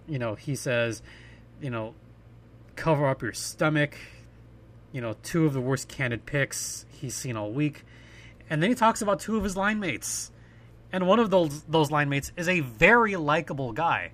you 0.06 0.18
know, 0.18 0.34
he 0.34 0.56
says, 0.56 1.02
you 1.60 1.68
know, 1.68 1.94
cover 2.76 3.06
up 3.06 3.22
your 3.22 3.34
stomach. 3.34 3.96
You 4.92 5.02
know, 5.02 5.16
two 5.22 5.44
of 5.44 5.52
the 5.52 5.60
worst 5.60 5.88
candid 5.88 6.24
picks 6.24 6.86
he's 6.90 7.14
seen 7.14 7.36
all 7.36 7.50
week. 7.52 7.84
And 8.48 8.62
then 8.62 8.70
he 8.70 8.74
talks 8.74 9.02
about 9.02 9.20
two 9.20 9.36
of 9.36 9.44
his 9.44 9.56
line 9.56 9.78
mates. 9.78 10.30
And 10.92 11.06
one 11.06 11.18
of 11.18 11.30
those 11.30 11.62
those 11.64 11.90
line 11.90 12.08
mates 12.08 12.32
is 12.36 12.48
a 12.48 12.60
very 12.60 13.16
likable 13.16 13.72
guy. 13.72 14.12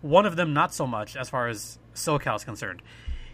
One 0.00 0.26
of 0.26 0.36
them 0.36 0.52
not 0.52 0.74
so 0.74 0.86
much 0.86 1.16
as 1.16 1.28
far 1.28 1.48
as 1.48 1.78
SoCal 1.94 2.36
is 2.36 2.44
concerned. 2.44 2.82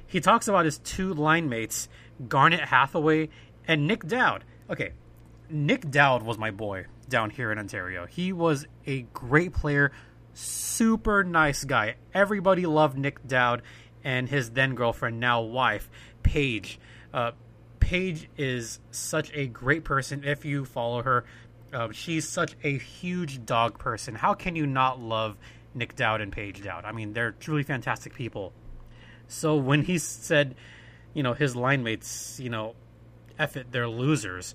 He 0.07 0.20
talks 0.20 0.48
about 0.48 0.64
his 0.64 0.78
two 0.78 1.14
line 1.14 1.48
mates, 1.48 1.88
Garnet 2.28 2.61
Hathaway 2.61 3.28
and 3.66 3.87
Nick 3.87 4.07
Dowd. 4.07 4.44
Okay, 4.70 4.92
Nick 5.50 5.90
Dowd 5.90 6.22
was 6.22 6.38
my 6.38 6.50
boy 6.50 6.87
down 7.09 7.31
here 7.31 7.50
in 7.52 7.59
Ontario. 7.59 8.07
He 8.07 8.33
was 8.33 8.66
a 8.87 9.02
great 9.14 9.52
player, 9.52 9.92
super 10.35 11.24
nice 11.24 11.64
guy. 11.64 11.96
Everybody 12.12 12.66
loved 12.66 12.98
Nick 12.98 13.26
Dowd 13.26 13.62
and 14.04 14.28
his 14.28 14.50
then 14.50 14.74
girlfriend, 14.74 15.20
now 15.20 15.40
wife, 15.40 15.90
Paige. 16.22 16.78
Uh, 17.12 17.33
Paige 17.81 18.28
is 18.37 18.81
such 18.90 19.31
a 19.35 19.46
great 19.46 19.85
person 19.85 20.22
if 20.24 20.44
you 20.44 20.64
follow 20.64 21.02
her. 21.02 21.24
Uh, 21.72 21.92
she's 21.92 22.26
such 22.26 22.54
a 22.62 22.78
huge 22.78 23.44
dog 23.44 23.78
person. 23.78 24.14
How 24.14 24.35
can 24.35 24.57
you 24.57 24.66
not 24.66 25.00
love 25.00 25.37
Nick 25.74 25.96
Dowd 25.96 26.20
and 26.20 26.33
Paige 26.33 26.62
Dowd? 26.62 26.85
I 26.85 26.92
mean, 26.92 27.12
they're 27.12 27.33
truly 27.33 27.62
fantastic 27.62 28.14
people. 28.14 28.52
So 29.26 29.57
when 29.57 29.83
he 29.83 29.98
said, 29.98 30.54
you 31.12 31.22
know, 31.22 31.35
his 31.35 31.54
line 31.54 31.83
mates, 31.83 32.40
you 32.40 32.48
know, 32.48 32.74
F 33.38 33.57
it, 33.57 33.70
they're 33.70 33.88
losers. 33.88 34.54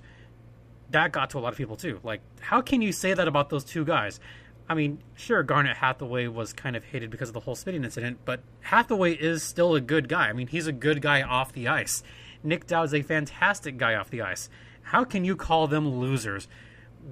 That 0.89 1.11
got 1.11 1.29
to 1.31 1.39
a 1.39 1.41
lot 1.41 1.53
of 1.53 1.57
people 1.57 1.75
too. 1.75 1.99
Like, 2.03 2.21
how 2.39 2.61
can 2.61 2.81
you 2.81 2.91
say 2.91 3.13
that 3.13 3.27
about 3.27 3.49
those 3.49 3.63
two 3.63 3.85
guys? 3.85 4.19
I 4.67 4.75
mean, 4.75 4.99
sure, 5.15 5.43
Garnet 5.43 5.77
Hathaway 5.77 6.27
was 6.27 6.53
kind 6.53 6.75
of 6.75 6.83
hated 6.85 7.09
because 7.09 7.29
of 7.29 7.33
the 7.33 7.41
whole 7.41 7.55
spitting 7.55 7.83
incident, 7.83 8.19
but 8.25 8.41
Hathaway 8.61 9.13
is 9.13 9.43
still 9.43 9.75
a 9.75 9.81
good 9.81 10.07
guy. 10.07 10.29
I 10.29 10.33
mean, 10.33 10.47
he's 10.47 10.67
a 10.67 10.71
good 10.71 11.01
guy 11.01 11.21
off 11.21 11.51
the 11.51 11.67
ice. 11.67 12.01
Nick 12.43 12.65
Dowd's 12.65 12.93
a 12.93 13.01
fantastic 13.01 13.77
guy 13.77 13.95
off 13.95 14.09
the 14.09 14.21
ice. 14.21 14.49
How 14.83 15.03
can 15.03 15.25
you 15.25 15.35
call 15.35 15.67
them 15.67 15.99
losers 15.99 16.47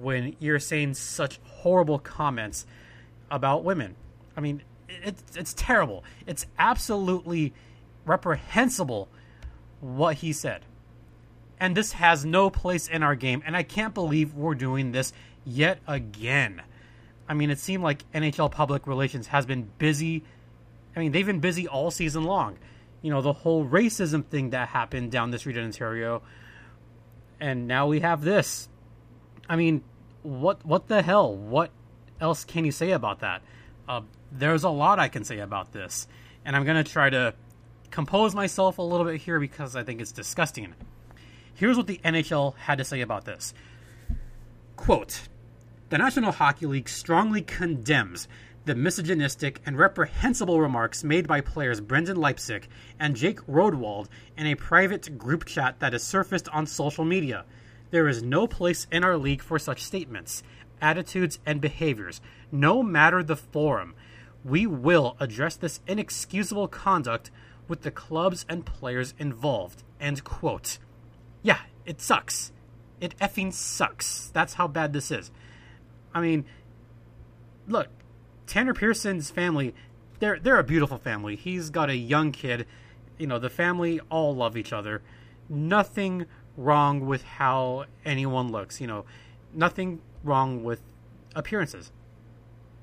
when 0.00 0.36
you're 0.38 0.58
saying 0.58 0.94
such 0.94 1.40
horrible 1.44 1.98
comments 1.98 2.66
about 3.30 3.64
women? 3.64 3.96
I 4.36 4.40
mean, 4.40 4.62
it's, 4.88 5.36
it's 5.36 5.54
terrible. 5.54 6.04
It's 6.26 6.46
absolutely 6.58 7.52
reprehensible 8.04 9.08
what 9.80 10.16
he 10.16 10.32
said 10.32 10.64
and 11.62 11.76
this 11.76 11.92
has 11.92 12.24
no 12.24 12.50
place 12.50 12.88
in 12.88 13.04
our 13.04 13.14
game. 13.14 13.40
And 13.46 13.56
I 13.56 13.62
can't 13.62 13.94
believe 13.94 14.34
we're 14.34 14.56
doing 14.56 14.90
this 14.90 15.12
yet 15.44 15.78
again. 15.86 16.60
I 17.28 17.34
mean, 17.34 17.50
it 17.50 17.60
seemed 17.60 17.84
like 17.84 18.02
NHL 18.10 18.50
public 18.50 18.88
relations 18.88 19.28
has 19.28 19.46
been 19.46 19.70
busy. 19.78 20.24
I 20.96 20.98
mean, 20.98 21.12
they've 21.12 21.24
been 21.24 21.38
busy 21.38 21.68
all 21.68 21.92
season 21.92 22.24
long. 22.24 22.58
You 23.00 23.12
know, 23.12 23.22
the 23.22 23.32
whole 23.32 23.64
racism 23.64 24.24
thing 24.24 24.50
that 24.50 24.70
happened 24.70 25.12
down 25.12 25.30
this 25.30 25.46
region 25.46 25.62
in 25.62 25.68
Ontario, 25.68 26.22
and 27.38 27.68
now 27.68 27.86
we 27.86 28.00
have 28.00 28.24
this. 28.24 28.68
I 29.52 29.56
mean, 29.56 29.84
what 30.22 30.64
what 30.64 30.88
the 30.88 31.02
hell? 31.02 31.36
What 31.36 31.70
else 32.22 32.42
can 32.42 32.64
you 32.64 32.72
say 32.72 32.92
about 32.92 33.20
that? 33.20 33.42
Uh, 33.86 34.00
there's 34.30 34.64
a 34.64 34.70
lot 34.70 34.98
I 34.98 35.08
can 35.08 35.24
say 35.24 35.40
about 35.40 35.74
this, 35.74 36.08
and 36.42 36.56
I'm 36.56 36.64
gonna 36.64 36.82
try 36.82 37.10
to 37.10 37.34
compose 37.90 38.34
myself 38.34 38.78
a 38.78 38.82
little 38.82 39.04
bit 39.04 39.20
here 39.20 39.38
because 39.38 39.76
I 39.76 39.82
think 39.84 40.00
it's 40.00 40.10
disgusting. 40.10 40.74
Here's 41.52 41.76
what 41.76 41.86
the 41.86 42.00
NHL 42.02 42.56
had 42.56 42.78
to 42.78 42.84
say 42.84 43.02
about 43.02 43.26
this. 43.26 43.52
Quote 44.76 45.28
The 45.90 45.98
National 45.98 46.32
Hockey 46.32 46.64
League 46.64 46.88
strongly 46.88 47.42
condemns 47.42 48.28
the 48.64 48.74
misogynistic 48.74 49.60
and 49.66 49.76
reprehensible 49.76 50.62
remarks 50.62 51.04
made 51.04 51.28
by 51.28 51.42
players 51.42 51.82
Brendan 51.82 52.16
Leipsic 52.16 52.68
and 52.98 53.14
Jake 53.14 53.46
Rodewald 53.46 54.08
in 54.34 54.46
a 54.46 54.54
private 54.54 55.18
group 55.18 55.44
chat 55.44 55.78
that 55.80 55.92
has 55.92 56.02
surfaced 56.02 56.48
on 56.48 56.66
social 56.66 57.04
media. 57.04 57.44
There 57.92 58.08
is 58.08 58.24
no 58.24 58.48
place 58.48 58.88
in 58.90 59.04
our 59.04 59.16
league 59.16 59.42
for 59.42 59.60
such 59.60 59.84
statements, 59.84 60.42
attitudes, 60.80 61.38
and 61.46 61.60
behaviors, 61.60 62.20
no 62.50 62.82
matter 62.82 63.22
the 63.22 63.36
forum. 63.36 63.94
We 64.44 64.66
will 64.66 65.16
address 65.20 65.54
this 65.54 65.78
inexcusable 65.86 66.66
conduct 66.66 67.30
with 67.68 67.82
the 67.82 67.92
clubs 67.92 68.44
and 68.48 68.66
players 68.66 69.14
involved. 69.20 69.84
End 70.00 70.24
quote 70.24 70.78
yeah, 71.42 71.58
it 71.84 72.00
sucks. 72.00 72.52
It 73.00 73.18
effing 73.18 73.52
sucks. 73.52 74.30
That's 74.32 74.54
how 74.54 74.68
bad 74.68 74.92
this 74.92 75.10
is. 75.10 75.30
I 76.14 76.20
mean, 76.20 76.44
look, 77.66 77.88
Tanner 78.46 78.74
Pearson's 78.74 79.30
family, 79.30 79.74
they're 80.20 80.38
they're 80.38 80.58
a 80.58 80.64
beautiful 80.64 80.98
family. 80.98 81.36
He's 81.36 81.70
got 81.70 81.90
a 81.90 81.96
young 81.96 82.32
kid. 82.32 82.66
You 83.18 83.26
know, 83.26 83.38
the 83.38 83.50
family 83.50 84.00
all 84.08 84.34
love 84.34 84.56
each 84.56 84.72
other. 84.72 85.02
Nothing 85.48 86.26
wrong 86.56 87.06
with 87.06 87.22
how 87.22 87.86
anyone 88.04 88.50
looks, 88.50 88.80
you 88.80 88.86
know. 88.86 89.04
Nothing 89.54 90.00
wrong 90.24 90.64
with 90.64 90.80
appearances. 91.34 91.92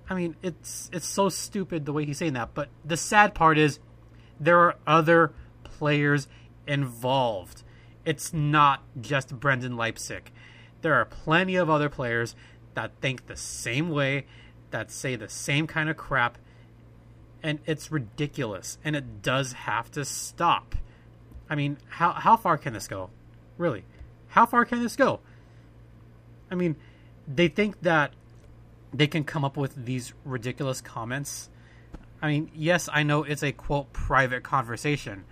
I 0.09 0.15
mean, 0.15 0.35
it's 0.41 0.89
it's 0.93 1.05
so 1.05 1.29
stupid 1.29 1.85
the 1.85 1.93
way 1.93 2.05
he's 2.05 2.17
saying 2.17 2.33
that, 2.33 2.53
but 2.53 2.69
the 2.83 2.97
sad 2.97 3.33
part 3.33 3.57
is 3.57 3.79
there 4.39 4.59
are 4.59 4.75
other 4.87 5.33
players 5.63 6.27
involved 6.65 7.63
it's 8.09 8.33
not 8.33 8.81
just 8.99 9.39
Brendan 9.39 9.77
Leipsic. 9.77 10.31
There 10.81 10.95
are 10.95 11.05
plenty 11.05 11.55
of 11.55 11.69
other 11.69 11.89
players 11.89 12.35
that 12.73 12.91
think 13.01 13.27
the 13.27 13.35
same 13.35 13.89
way, 13.89 14.25
that 14.71 14.91
say 14.91 15.15
the 15.15 15.29
same 15.29 15.67
kind 15.67 15.89
of 15.89 15.97
crap, 15.97 16.39
and 17.43 17.59
it's 17.67 17.91
ridiculous. 17.91 18.79
And 18.83 18.95
it 18.95 19.21
does 19.21 19.53
have 19.53 19.91
to 19.91 20.05
stop. 20.05 20.75
I 21.49 21.53
mean, 21.55 21.77
how 21.87 22.13
how 22.13 22.35
far 22.35 22.57
can 22.57 22.73
this 22.73 22.87
go? 22.87 23.11
Really, 23.59 23.83
how 24.29 24.45
far 24.45 24.63
can 24.63 24.81
this 24.81 24.95
go? 24.95 25.19
I 26.49 26.55
mean, 26.55 26.77
they 27.27 27.49
think 27.49 27.81
that 27.81 28.13
they 28.93 29.05
can 29.05 29.25
come 29.25 29.43
up 29.43 29.57
with 29.57 29.85
these 29.85 30.13
ridiculous 30.23 30.79
comments. 30.79 31.49
I 32.21 32.29
mean, 32.29 32.49
yes, 32.55 32.87
I 32.91 33.03
know 33.03 33.23
it's 33.23 33.43
a 33.43 33.51
quote 33.51 33.91
private 33.91 34.43
conversation, 34.43 35.25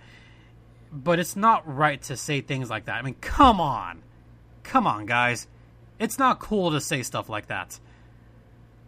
but 0.92 1.18
it's 1.18 1.36
not 1.36 1.66
right 1.66 2.00
to 2.02 2.18
say 2.18 2.42
things 2.42 2.68
like 2.68 2.84
that. 2.84 2.96
I 2.96 3.02
mean, 3.02 3.16
come 3.20 3.62
on. 3.62 4.02
Come 4.62 4.86
on, 4.86 5.06
guys. 5.06 5.46
It's 5.98 6.18
not 6.18 6.38
cool 6.38 6.70
to 6.72 6.82
say 6.82 7.02
stuff 7.02 7.30
like 7.30 7.46
that. 7.46 7.80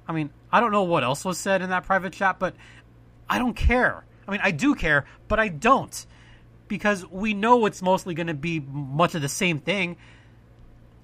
I 0.07 0.12
mean, 0.12 0.29
I 0.53 0.61
don't 0.61 0.70
know 0.70 0.83
what 0.83 1.03
else 1.03 1.24
was 1.24 1.38
said 1.38 1.62
in 1.62 1.70
that 1.70 1.87
private 1.87 2.12
chat, 2.12 2.38
but 2.38 2.55
I 3.29 3.38
don't 3.38 3.55
care. 3.55 4.05
I 4.29 4.31
mean, 4.33 4.40
I 4.44 4.50
do 4.50 4.74
care, 4.74 5.07
but 5.29 5.40
I 5.40 5.48
don't. 5.48 6.07
Because 6.71 7.05
we 7.11 7.35
know 7.35 7.67
it's 7.67 7.83
mostly 7.83 8.15
going 8.15 8.29
to 8.29 8.35
be 8.35 8.61
much 8.61 9.17
of 9.17 9.23
the 9.23 9.29
same 9.29 9.59
thing. 9.59 9.97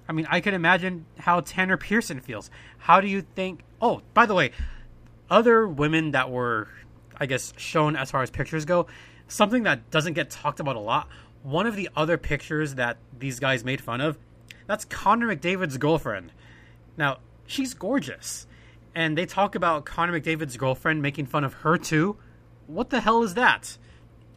I 0.07 0.13
mean, 0.13 0.25
I 0.29 0.39
can 0.39 0.53
imagine 0.53 1.05
how 1.19 1.41
Tanner 1.41 1.75
Pearson 1.75 2.21
feels. 2.21 2.49
How 2.77 3.01
do 3.01 3.07
you 3.09 3.21
think? 3.21 3.63
Oh, 3.81 4.01
by 4.13 4.25
the 4.25 4.33
way, 4.33 4.51
other 5.29 5.67
women 5.67 6.11
that 6.11 6.31
were, 6.31 6.69
I 7.17 7.25
guess, 7.25 7.51
shown 7.57 7.97
as 7.97 8.09
far 8.11 8.23
as 8.23 8.31
pictures 8.31 8.63
go, 8.63 8.87
something 9.27 9.63
that 9.63 9.91
doesn't 9.91 10.13
get 10.13 10.29
talked 10.29 10.61
about 10.61 10.77
a 10.77 10.79
lot. 10.79 11.09
One 11.43 11.67
of 11.67 11.75
the 11.75 11.89
other 11.97 12.17
pictures 12.17 12.75
that 12.75 12.95
these 13.19 13.41
guys 13.41 13.65
made 13.65 13.81
fun 13.81 13.99
of, 13.99 14.17
that's 14.67 14.85
Connor 14.85 15.35
McDavid's 15.35 15.77
girlfriend. 15.77 16.31
Now, 16.95 17.17
she's 17.45 17.73
gorgeous. 17.73 18.47
And 18.95 19.17
they 19.17 19.25
talk 19.25 19.55
about 19.55 19.83
Connor 19.83 20.17
McDavid's 20.17 20.55
girlfriend 20.55 21.01
making 21.01 21.25
fun 21.25 21.43
of 21.43 21.55
her 21.55 21.77
too. 21.77 22.15
What 22.67 22.89
the 22.89 23.01
hell 23.01 23.21
is 23.23 23.33
that? 23.33 23.77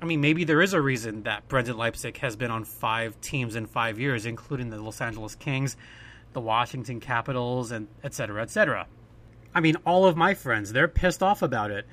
I 0.02 0.06
mean, 0.06 0.20
maybe 0.20 0.44
there 0.44 0.62
is 0.62 0.72
a 0.72 0.80
reason 0.80 1.24
that 1.24 1.46
Brendan 1.48 1.76
Leipsic 1.76 2.16
has 2.18 2.34
been 2.34 2.50
on 2.50 2.64
five 2.64 3.20
teams 3.20 3.54
in 3.54 3.66
five 3.66 3.98
years, 3.98 4.24
including 4.24 4.70
the 4.70 4.80
Los 4.80 5.00
Angeles 5.00 5.34
Kings, 5.34 5.76
the 6.32 6.40
Washington 6.40 7.00
Capitals, 7.00 7.70
and 7.70 7.86
et 8.02 8.14
cetera, 8.14 8.40
et 8.40 8.50
cetera. 8.50 8.86
I 9.54 9.60
mean, 9.60 9.76
all 9.84 10.06
of 10.06 10.16
my 10.16 10.32
friends, 10.32 10.72
they're 10.72 10.88
pissed 10.88 11.22
off 11.22 11.42
about 11.42 11.70
it. 11.70 11.86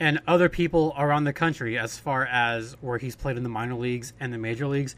And 0.00 0.20
other 0.26 0.48
people 0.48 0.94
around 0.96 1.24
the 1.24 1.32
country, 1.32 1.78
as 1.78 1.98
far 1.98 2.24
as 2.24 2.76
where 2.80 2.98
he's 2.98 3.16
played 3.16 3.36
in 3.36 3.42
the 3.42 3.48
minor 3.48 3.74
leagues 3.74 4.12
and 4.18 4.32
the 4.32 4.38
major 4.38 4.66
leagues, 4.66 4.96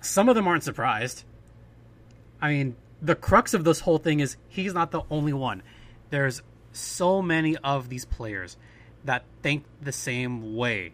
some 0.00 0.28
of 0.28 0.34
them 0.34 0.46
aren't 0.46 0.64
surprised. 0.64 1.24
I 2.40 2.48
mean, 2.48 2.76
the 3.00 3.14
crux 3.14 3.54
of 3.54 3.64
this 3.64 3.80
whole 3.80 3.98
thing 3.98 4.20
is 4.20 4.36
he's 4.48 4.74
not 4.74 4.90
the 4.90 5.02
only 5.10 5.32
one. 5.32 5.62
There's 6.10 6.42
so 6.72 7.22
many 7.22 7.56
of 7.58 7.88
these 7.88 8.04
players 8.04 8.56
that 9.04 9.24
think 9.42 9.64
the 9.80 9.92
same 9.92 10.56
way 10.56 10.92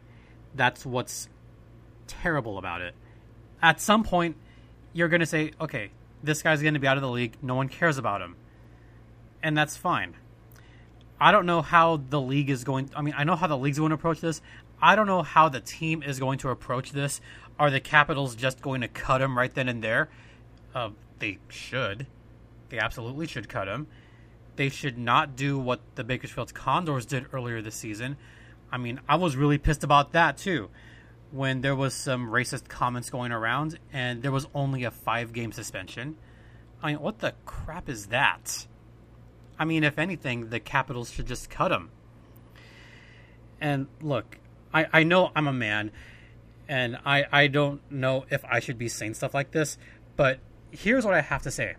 that's 0.54 0.86
what's 0.86 1.28
terrible 2.06 2.58
about 2.58 2.80
it. 2.80 2.94
At 3.62 3.80
some 3.80 4.04
point, 4.04 4.36
you're 4.92 5.08
going 5.08 5.20
to 5.20 5.26
say, 5.26 5.52
okay, 5.60 5.90
this 6.22 6.42
guy's 6.42 6.62
going 6.62 6.74
to 6.74 6.80
be 6.80 6.86
out 6.86 6.96
of 6.96 7.02
the 7.02 7.10
league. 7.10 7.36
No 7.42 7.54
one 7.54 7.68
cares 7.68 7.98
about 7.98 8.20
him. 8.20 8.36
And 9.42 9.56
that's 9.56 9.76
fine. 9.76 10.14
I 11.20 11.32
don't 11.32 11.46
know 11.46 11.62
how 11.62 11.96
the 11.96 12.20
league 12.20 12.50
is 12.50 12.64
going. 12.64 12.90
I 12.94 13.02
mean, 13.02 13.14
I 13.16 13.24
know 13.24 13.36
how 13.36 13.46
the 13.46 13.56
league's 13.56 13.78
going 13.78 13.90
to 13.90 13.94
approach 13.94 14.20
this. 14.20 14.40
I 14.80 14.96
don't 14.96 15.06
know 15.06 15.22
how 15.22 15.48
the 15.48 15.60
team 15.60 16.02
is 16.02 16.18
going 16.18 16.38
to 16.38 16.50
approach 16.50 16.92
this. 16.92 17.20
Are 17.58 17.70
the 17.70 17.80
Capitals 17.80 18.34
just 18.34 18.60
going 18.60 18.80
to 18.80 18.88
cut 18.88 19.22
him 19.22 19.38
right 19.38 19.52
then 19.54 19.68
and 19.68 19.82
there? 19.82 20.08
Uh, 20.74 20.90
they 21.18 21.38
should. 21.48 22.06
They 22.68 22.78
absolutely 22.78 23.26
should 23.26 23.48
cut 23.48 23.68
him. 23.68 23.86
They 24.56 24.68
should 24.68 24.98
not 24.98 25.36
do 25.36 25.58
what 25.58 25.80
the 25.94 26.04
Bakersfield 26.04 26.52
Condors 26.54 27.06
did 27.06 27.26
earlier 27.32 27.62
this 27.62 27.74
season, 27.74 28.16
I 28.74 28.76
mean, 28.76 28.98
I 29.08 29.14
was 29.14 29.36
really 29.36 29.56
pissed 29.56 29.84
about 29.84 30.14
that 30.14 30.36
too 30.36 30.68
when 31.30 31.60
there 31.60 31.76
was 31.76 31.94
some 31.94 32.28
racist 32.28 32.66
comments 32.66 33.08
going 33.08 33.30
around 33.30 33.78
and 33.92 34.20
there 34.20 34.32
was 34.32 34.48
only 34.52 34.82
a 34.82 34.90
5 34.90 35.32
game 35.32 35.52
suspension. 35.52 36.16
I 36.82 36.88
mean, 36.88 37.00
what 37.00 37.20
the 37.20 37.34
crap 37.46 37.88
is 37.88 38.06
that? 38.06 38.66
I 39.60 39.64
mean, 39.64 39.84
if 39.84 39.96
anything, 39.96 40.50
the 40.50 40.58
Capitals 40.58 41.12
should 41.12 41.26
just 41.28 41.48
cut 41.48 41.70
him. 41.70 41.90
And 43.60 43.86
look, 44.02 44.38
I, 44.72 44.86
I 44.92 45.02
know 45.04 45.30
I'm 45.36 45.46
a 45.46 45.52
man, 45.52 45.92
and 46.68 46.98
I, 47.06 47.26
I 47.30 47.46
don't 47.46 47.80
know 47.92 48.24
if 48.28 48.44
I 48.44 48.58
should 48.58 48.76
be 48.76 48.88
saying 48.88 49.14
stuff 49.14 49.34
like 49.34 49.52
this, 49.52 49.78
but 50.16 50.40
here's 50.72 51.04
what 51.04 51.14
I 51.14 51.20
have 51.20 51.42
to 51.42 51.52
say. 51.52 51.76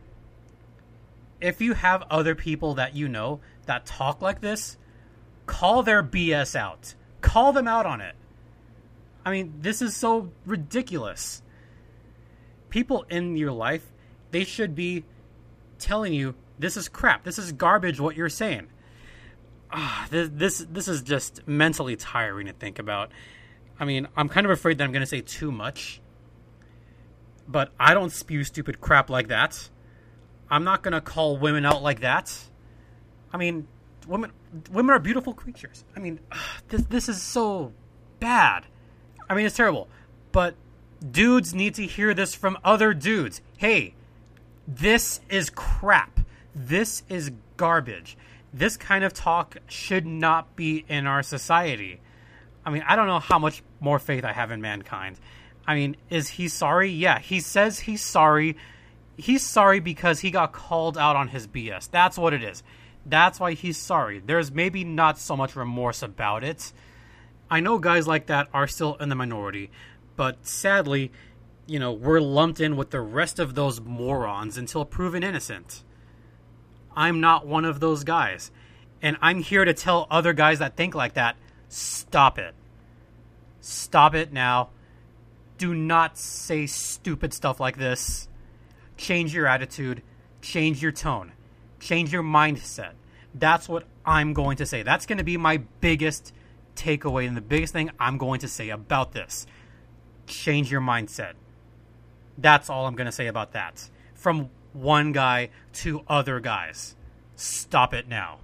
If 1.42 1.60
you 1.60 1.74
have 1.74 2.04
other 2.10 2.36
people 2.36 2.76
that 2.76 2.96
you 2.96 3.10
know 3.10 3.42
that 3.66 3.86
talk 3.86 4.22
like 4.22 4.40
this, 4.40 4.78
call 5.46 5.84
their 5.84 6.04
BS 6.04 6.56
out. 6.56 6.96
Call 7.22 7.54
them 7.54 7.68
out 7.68 7.86
on 7.86 8.02
it. 8.02 8.16
I 9.26 9.32
mean, 9.32 9.56
this 9.62 9.82
is 9.82 9.96
so 9.96 10.32
ridiculous. 10.46 11.42
People 12.70 13.06
in 13.10 13.36
your 13.38 13.52
life, 13.52 13.92
they 14.32 14.44
should 14.44 14.76
be 14.76 15.04
telling 15.80 16.14
you 16.14 16.36
this 16.60 16.78
is 16.78 16.88
crap. 16.88 17.24
This 17.24 17.40
is 17.40 17.52
garbage 17.52 18.00
what 18.00 18.16
you're 18.16 18.30
saying. 18.30 18.68
Ah, 19.72 20.08
this, 20.10 20.30
this 20.32 20.66
this 20.70 20.88
is 20.88 21.02
just 21.02 21.48
mentally 21.48 21.96
tiring 21.96 22.48
to 22.48 22.54
think 22.54 22.80
about. 22.80 23.12
I 23.80 23.86
mean, 23.86 24.08
I'm 24.16 24.30
kind 24.30 24.46
of 24.46 24.52
afraid 24.52 24.78
that 24.78 24.84
I'm 24.84 24.92
going 24.92 25.02
to 25.02 25.08
say 25.08 25.22
too 25.22 25.52
much. 25.52 26.02
But 27.48 27.72
I 27.80 27.94
don't 27.94 28.12
spew 28.12 28.44
stupid 28.44 28.80
crap 28.80 29.10
like 29.10 29.28
that. 29.28 29.70
I'm 30.50 30.64
not 30.64 30.84
going 30.84 30.94
to 30.94 31.02
call 31.02 31.38
women 31.38 31.66
out 31.66 31.84
like 31.84 32.02
that. 32.02 32.36
I 33.34 33.38
mean, 33.38 33.68
women 34.08 34.32
women 34.72 34.96
are 34.96 35.00
beautiful 35.00 35.34
creatures. 35.34 35.84
I 35.96 36.00
mean, 36.00 36.20
this 36.70 36.84
this 36.84 37.10
is 37.10 37.22
so 37.22 37.74
bad. 38.20 38.66
I 39.30 39.36
mean, 39.36 39.46
it's 39.46 39.56
terrible. 39.56 39.88
But 40.32 40.56
dudes 41.12 41.54
need 41.54 41.76
to 41.76 41.86
hear 41.86 42.14
this 42.14 42.36
from 42.36 42.58
other 42.64 42.94
dudes. 42.94 43.42
Hey, 43.58 43.96
this 44.68 45.22
is 45.30 45.50
crap. 45.50 46.20
This 46.54 47.04
is 47.10 47.32
garbage. 47.58 48.18
This 48.54 48.78
kind 48.78 49.04
of 49.04 49.14
talk 49.14 49.58
should 49.68 50.06
not 50.06 50.56
be 50.56 50.86
in 50.88 51.08
our 51.08 51.24
society. 51.24 52.00
I 52.66 52.70
mean, 52.72 52.84
I 52.88 52.96
don't 52.96 53.08
know 53.08 53.20
how 53.20 53.38
much 53.38 53.62
more 53.80 54.00
faith 54.00 54.24
I 54.24 54.32
have 54.32 54.52
in 54.52 54.62
mankind. 54.62 55.20
I 55.68 55.76
mean, 55.76 55.96
is 56.10 56.30
he 56.30 56.48
sorry? 56.48 56.90
Yeah, 56.90 57.20
he 57.20 57.40
says 57.40 57.80
he's 57.80 58.02
sorry. 58.02 58.58
He's 59.18 59.44
sorry 59.44 59.80
because 59.80 60.22
he 60.22 60.32
got 60.32 60.52
called 60.52 60.98
out 60.98 61.16
on 61.16 61.30
his 61.30 61.48
BS. 61.48 61.90
That's 61.90 62.18
what 62.18 62.34
it 62.34 62.44
is. 62.44 62.64
That's 63.06 63.40
why 63.40 63.54
he's 63.54 63.78
sorry. 63.78 64.20
There's 64.20 64.52
maybe 64.52 64.84
not 64.84 65.20
so 65.20 65.38
much 65.38 65.56
remorse 65.56 66.02
about 66.02 66.44
it. 66.44 66.74
I 67.50 67.60
know 67.60 67.78
guys 67.78 68.08
like 68.08 68.26
that 68.28 68.48
are 68.54 68.68
still 68.68 68.96
in 68.96 69.10
the 69.10 69.16
minority, 69.16 69.70
but 70.16 70.46
sadly, 70.48 71.12
you 71.68 71.78
know, 71.78 71.94
we're 71.94 72.20
lumped 72.20 72.60
in 72.60 72.76
with 72.76 72.90
the 72.90 73.02
rest 73.02 73.38
of 73.38 73.54
those 73.54 73.80
morons 73.80 74.58
until 74.58 74.86
proven 74.86 75.24
innocent. 75.24 75.84
I'm 76.96 77.22
not 77.22 77.46
one 77.46 77.66
of 77.66 77.80
those 77.80 78.04
guys. 78.04 78.52
And 79.02 79.18
I'm 79.22 79.42
here 79.42 79.66
to 79.66 79.74
tell 79.74 80.08
other 80.10 80.34
guys 80.34 80.60
that 80.60 80.76
think 80.76 80.96
like 80.96 81.14
that 81.14 81.36
stop 81.70 82.40
it. 82.40 82.56
Stop 83.62 84.16
it 84.16 84.34
now. 84.34 84.70
Do 85.58 85.76
not 85.76 86.18
say 86.18 86.66
stupid 86.66 87.34
stuff 87.34 87.60
like 87.60 87.78
this. 87.78 88.28
Change 88.98 89.34
your 89.34 89.46
attitude, 89.46 90.02
change 90.42 90.82
your 90.82 90.92
tone 90.92 91.34
change 91.86 92.12
your 92.12 92.24
mindset. 92.24 92.94
That's 93.34 93.70
what 93.70 93.86
I'm 94.06 94.34
going 94.34 94.58
to 94.58 94.66
say. 94.66 94.82
That's 94.82 95.06
going 95.06 95.20
to 95.20 95.24
be 95.24 95.38
my 95.38 95.58
biggest 95.82 96.34
takeaway 96.76 97.28
and 97.28 97.38
the 97.38 97.42
biggest 97.42 97.74
thing 97.74 97.92
I'm 98.00 98.18
going 98.18 98.40
to 98.40 98.48
say 98.48 98.70
about 98.70 99.14
this. 99.14 99.46
Change 100.26 100.72
your 100.72 100.82
mindset. 100.82 101.34
That's 102.38 102.70
all 102.70 102.88
I'm 102.88 102.96
going 102.96 103.06
to 103.06 103.12
say 103.12 103.28
about 103.28 103.54
that. 103.54 103.90
From 104.16 104.50
one 104.74 105.12
guy 105.12 105.50
to 105.74 106.02
other 106.08 106.40
guys. 106.40 106.96
Stop 107.36 107.94
it 107.94 108.08
now. 108.08 108.40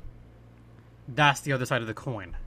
That's 1.08 1.42
the 1.42 1.52
other 1.52 1.66
side 1.66 1.82
of 1.82 1.88
the 1.88 1.94
coin. 1.94 2.38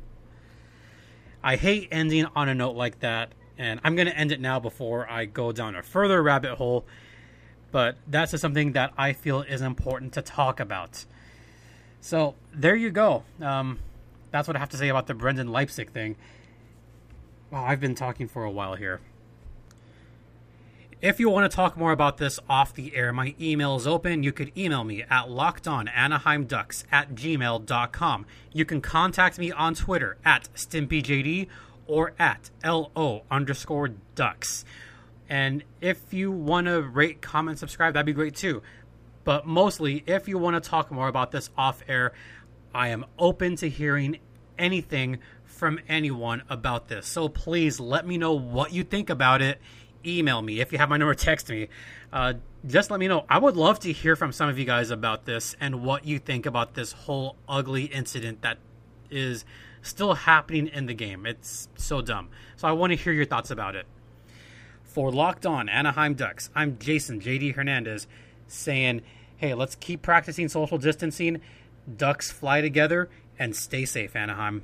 I 1.42 1.56
hate 1.56 1.88
ending 1.90 2.26
on 2.36 2.48
a 2.48 2.54
note 2.54 2.76
like 2.76 3.00
that, 3.00 3.32
and 3.58 3.80
I'm 3.84 3.96
going 3.96 4.06
to 4.06 4.16
end 4.16 4.32
it 4.32 4.40
now 4.40 4.60
before 4.60 5.10
I 5.10 5.26
go 5.26 5.52
down 5.52 5.74
a 5.74 5.82
further 5.82 6.22
rabbit 6.22 6.54
hole 6.54 6.86
but 7.74 7.96
that's 8.06 8.30
just 8.30 8.40
something 8.40 8.70
that 8.70 8.92
I 8.96 9.12
feel 9.12 9.40
is 9.42 9.60
important 9.60 10.12
to 10.12 10.22
talk 10.22 10.60
about. 10.60 11.06
So 12.00 12.36
there 12.52 12.76
you 12.76 12.92
go. 12.92 13.24
Um, 13.40 13.80
that's 14.30 14.46
what 14.46 14.56
I 14.56 14.60
have 14.60 14.68
to 14.68 14.76
say 14.76 14.90
about 14.90 15.08
the 15.08 15.14
Brendan 15.14 15.48
Leipsic 15.48 15.90
thing. 15.90 16.14
Wow, 17.50 17.64
I've 17.64 17.80
been 17.80 17.96
talking 17.96 18.28
for 18.28 18.44
a 18.44 18.50
while 18.50 18.76
here. 18.76 19.00
If 21.02 21.18
you 21.18 21.28
want 21.28 21.50
to 21.50 21.56
talk 21.56 21.76
more 21.76 21.90
about 21.90 22.18
this 22.18 22.38
off 22.48 22.72
the 22.72 22.94
air, 22.94 23.12
my 23.12 23.34
email 23.40 23.74
is 23.74 23.88
open. 23.88 24.22
You 24.22 24.30
could 24.30 24.56
email 24.56 24.84
me 24.84 25.02
at 25.02 25.26
lockedonanaheimducks 25.26 26.84
at 26.92 27.16
gmail.com. 27.16 28.26
You 28.52 28.64
can 28.64 28.80
contact 28.82 29.36
me 29.36 29.50
on 29.50 29.74
Twitter 29.74 30.16
at 30.24 30.48
StimpyJD 30.54 31.48
or 31.88 32.12
at 32.20 32.50
LO 32.64 33.24
underscore 33.32 33.88
ducks. 34.14 34.64
And 35.28 35.64
if 35.80 36.12
you 36.12 36.30
want 36.30 36.66
to 36.66 36.82
rate, 36.82 37.22
comment, 37.22 37.58
subscribe, 37.58 37.94
that'd 37.94 38.06
be 38.06 38.12
great 38.12 38.34
too. 38.34 38.62
But 39.24 39.46
mostly, 39.46 40.04
if 40.06 40.28
you 40.28 40.38
want 40.38 40.62
to 40.62 40.68
talk 40.68 40.90
more 40.90 41.08
about 41.08 41.30
this 41.30 41.50
off 41.56 41.82
air, 41.88 42.12
I 42.74 42.88
am 42.88 43.06
open 43.18 43.56
to 43.56 43.68
hearing 43.68 44.18
anything 44.58 45.18
from 45.44 45.78
anyone 45.88 46.42
about 46.48 46.88
this. 46.88 47.06
So 47.06 47.28
please 47.28 47.80
let 47.80 48.06
me 48.06 48.18
know 48.18 48.34
what 48.34 48.72
you 48.72 48.84
think 48.84 49.08
about 49.08 49.40
it. 49.40 49.60
Email 50.04 50.42
me. 50.42 50.60
If 50.60 50.72
you 50.72 50.78
have 50.78 50.90
my 50.90 50.98
number, 50.98 51.14
text 51.14 51.48
me. 51.48 51.68
Uh, 52.12 52.34
just 52.66 52.90
let 52.90 53.00
me 53.00 53.08
know. 53.08 53.24
I 53.28 53.38
would 53.38 53.56
love 53.56 53.80
to 53.80 53.92
hear 53.92 54.16
from 54.16 54.32
some 54.32 54.48
of 54.48 54.58
you 54.58 54.64
guys 54.64 54.90
about 54.90 55.24
this 55.24 55.56
and 55.60 55.82
what 55.82 56.04
you 56.04 56.18
think 56.18 56.44
about 56.44 56.74
this 56.74 56.92
whole 56.92 57.36
ugly 57.48 57.84
incident 57.84 58.42
that 58.42 58.58
is 59.10 59.44
still 59.80 60.14
happening 60.14 60.66
in 60.68 60.86
the 60.86 60.94
game. 60.94 61.24
It's 61.24 61.68
so 61.76 62.02
dumb. 62.02 62.28
So 62.56 62.68
I 62.68 62.72
want 62.72 62.90
to 62.90 62.96
hear 62.96 63.12
your 63.12 63.24
thoughts 63.24 63.50
about 63.50 63.76
it. 63.76 63.86
For 64.94 65.10
Locked 65.10 65.44
On 65.44 65.68
Anaheim 65.68 66.14
Ducks, 66.14 66.50
I'm 66.54 66.78
Jason 66.78 67.20
JD 67.20 67.56
Hernandez 67.56 68.06
saying, 68.46 69.02
hey, 69.36 69.52
let's 69.52 69.74
keep 69.74 70.02
practicing 70.02 70.48
social 70.48 70.78
distancing. 70.78 71.40
Ducks 71.96 72.30
fly 72.30 72.60
together 72.60 73.10
and 73.36 73.56
stay 73.56 73.86
safe, 73.86 74.14
Anaheim. 74.14 74.62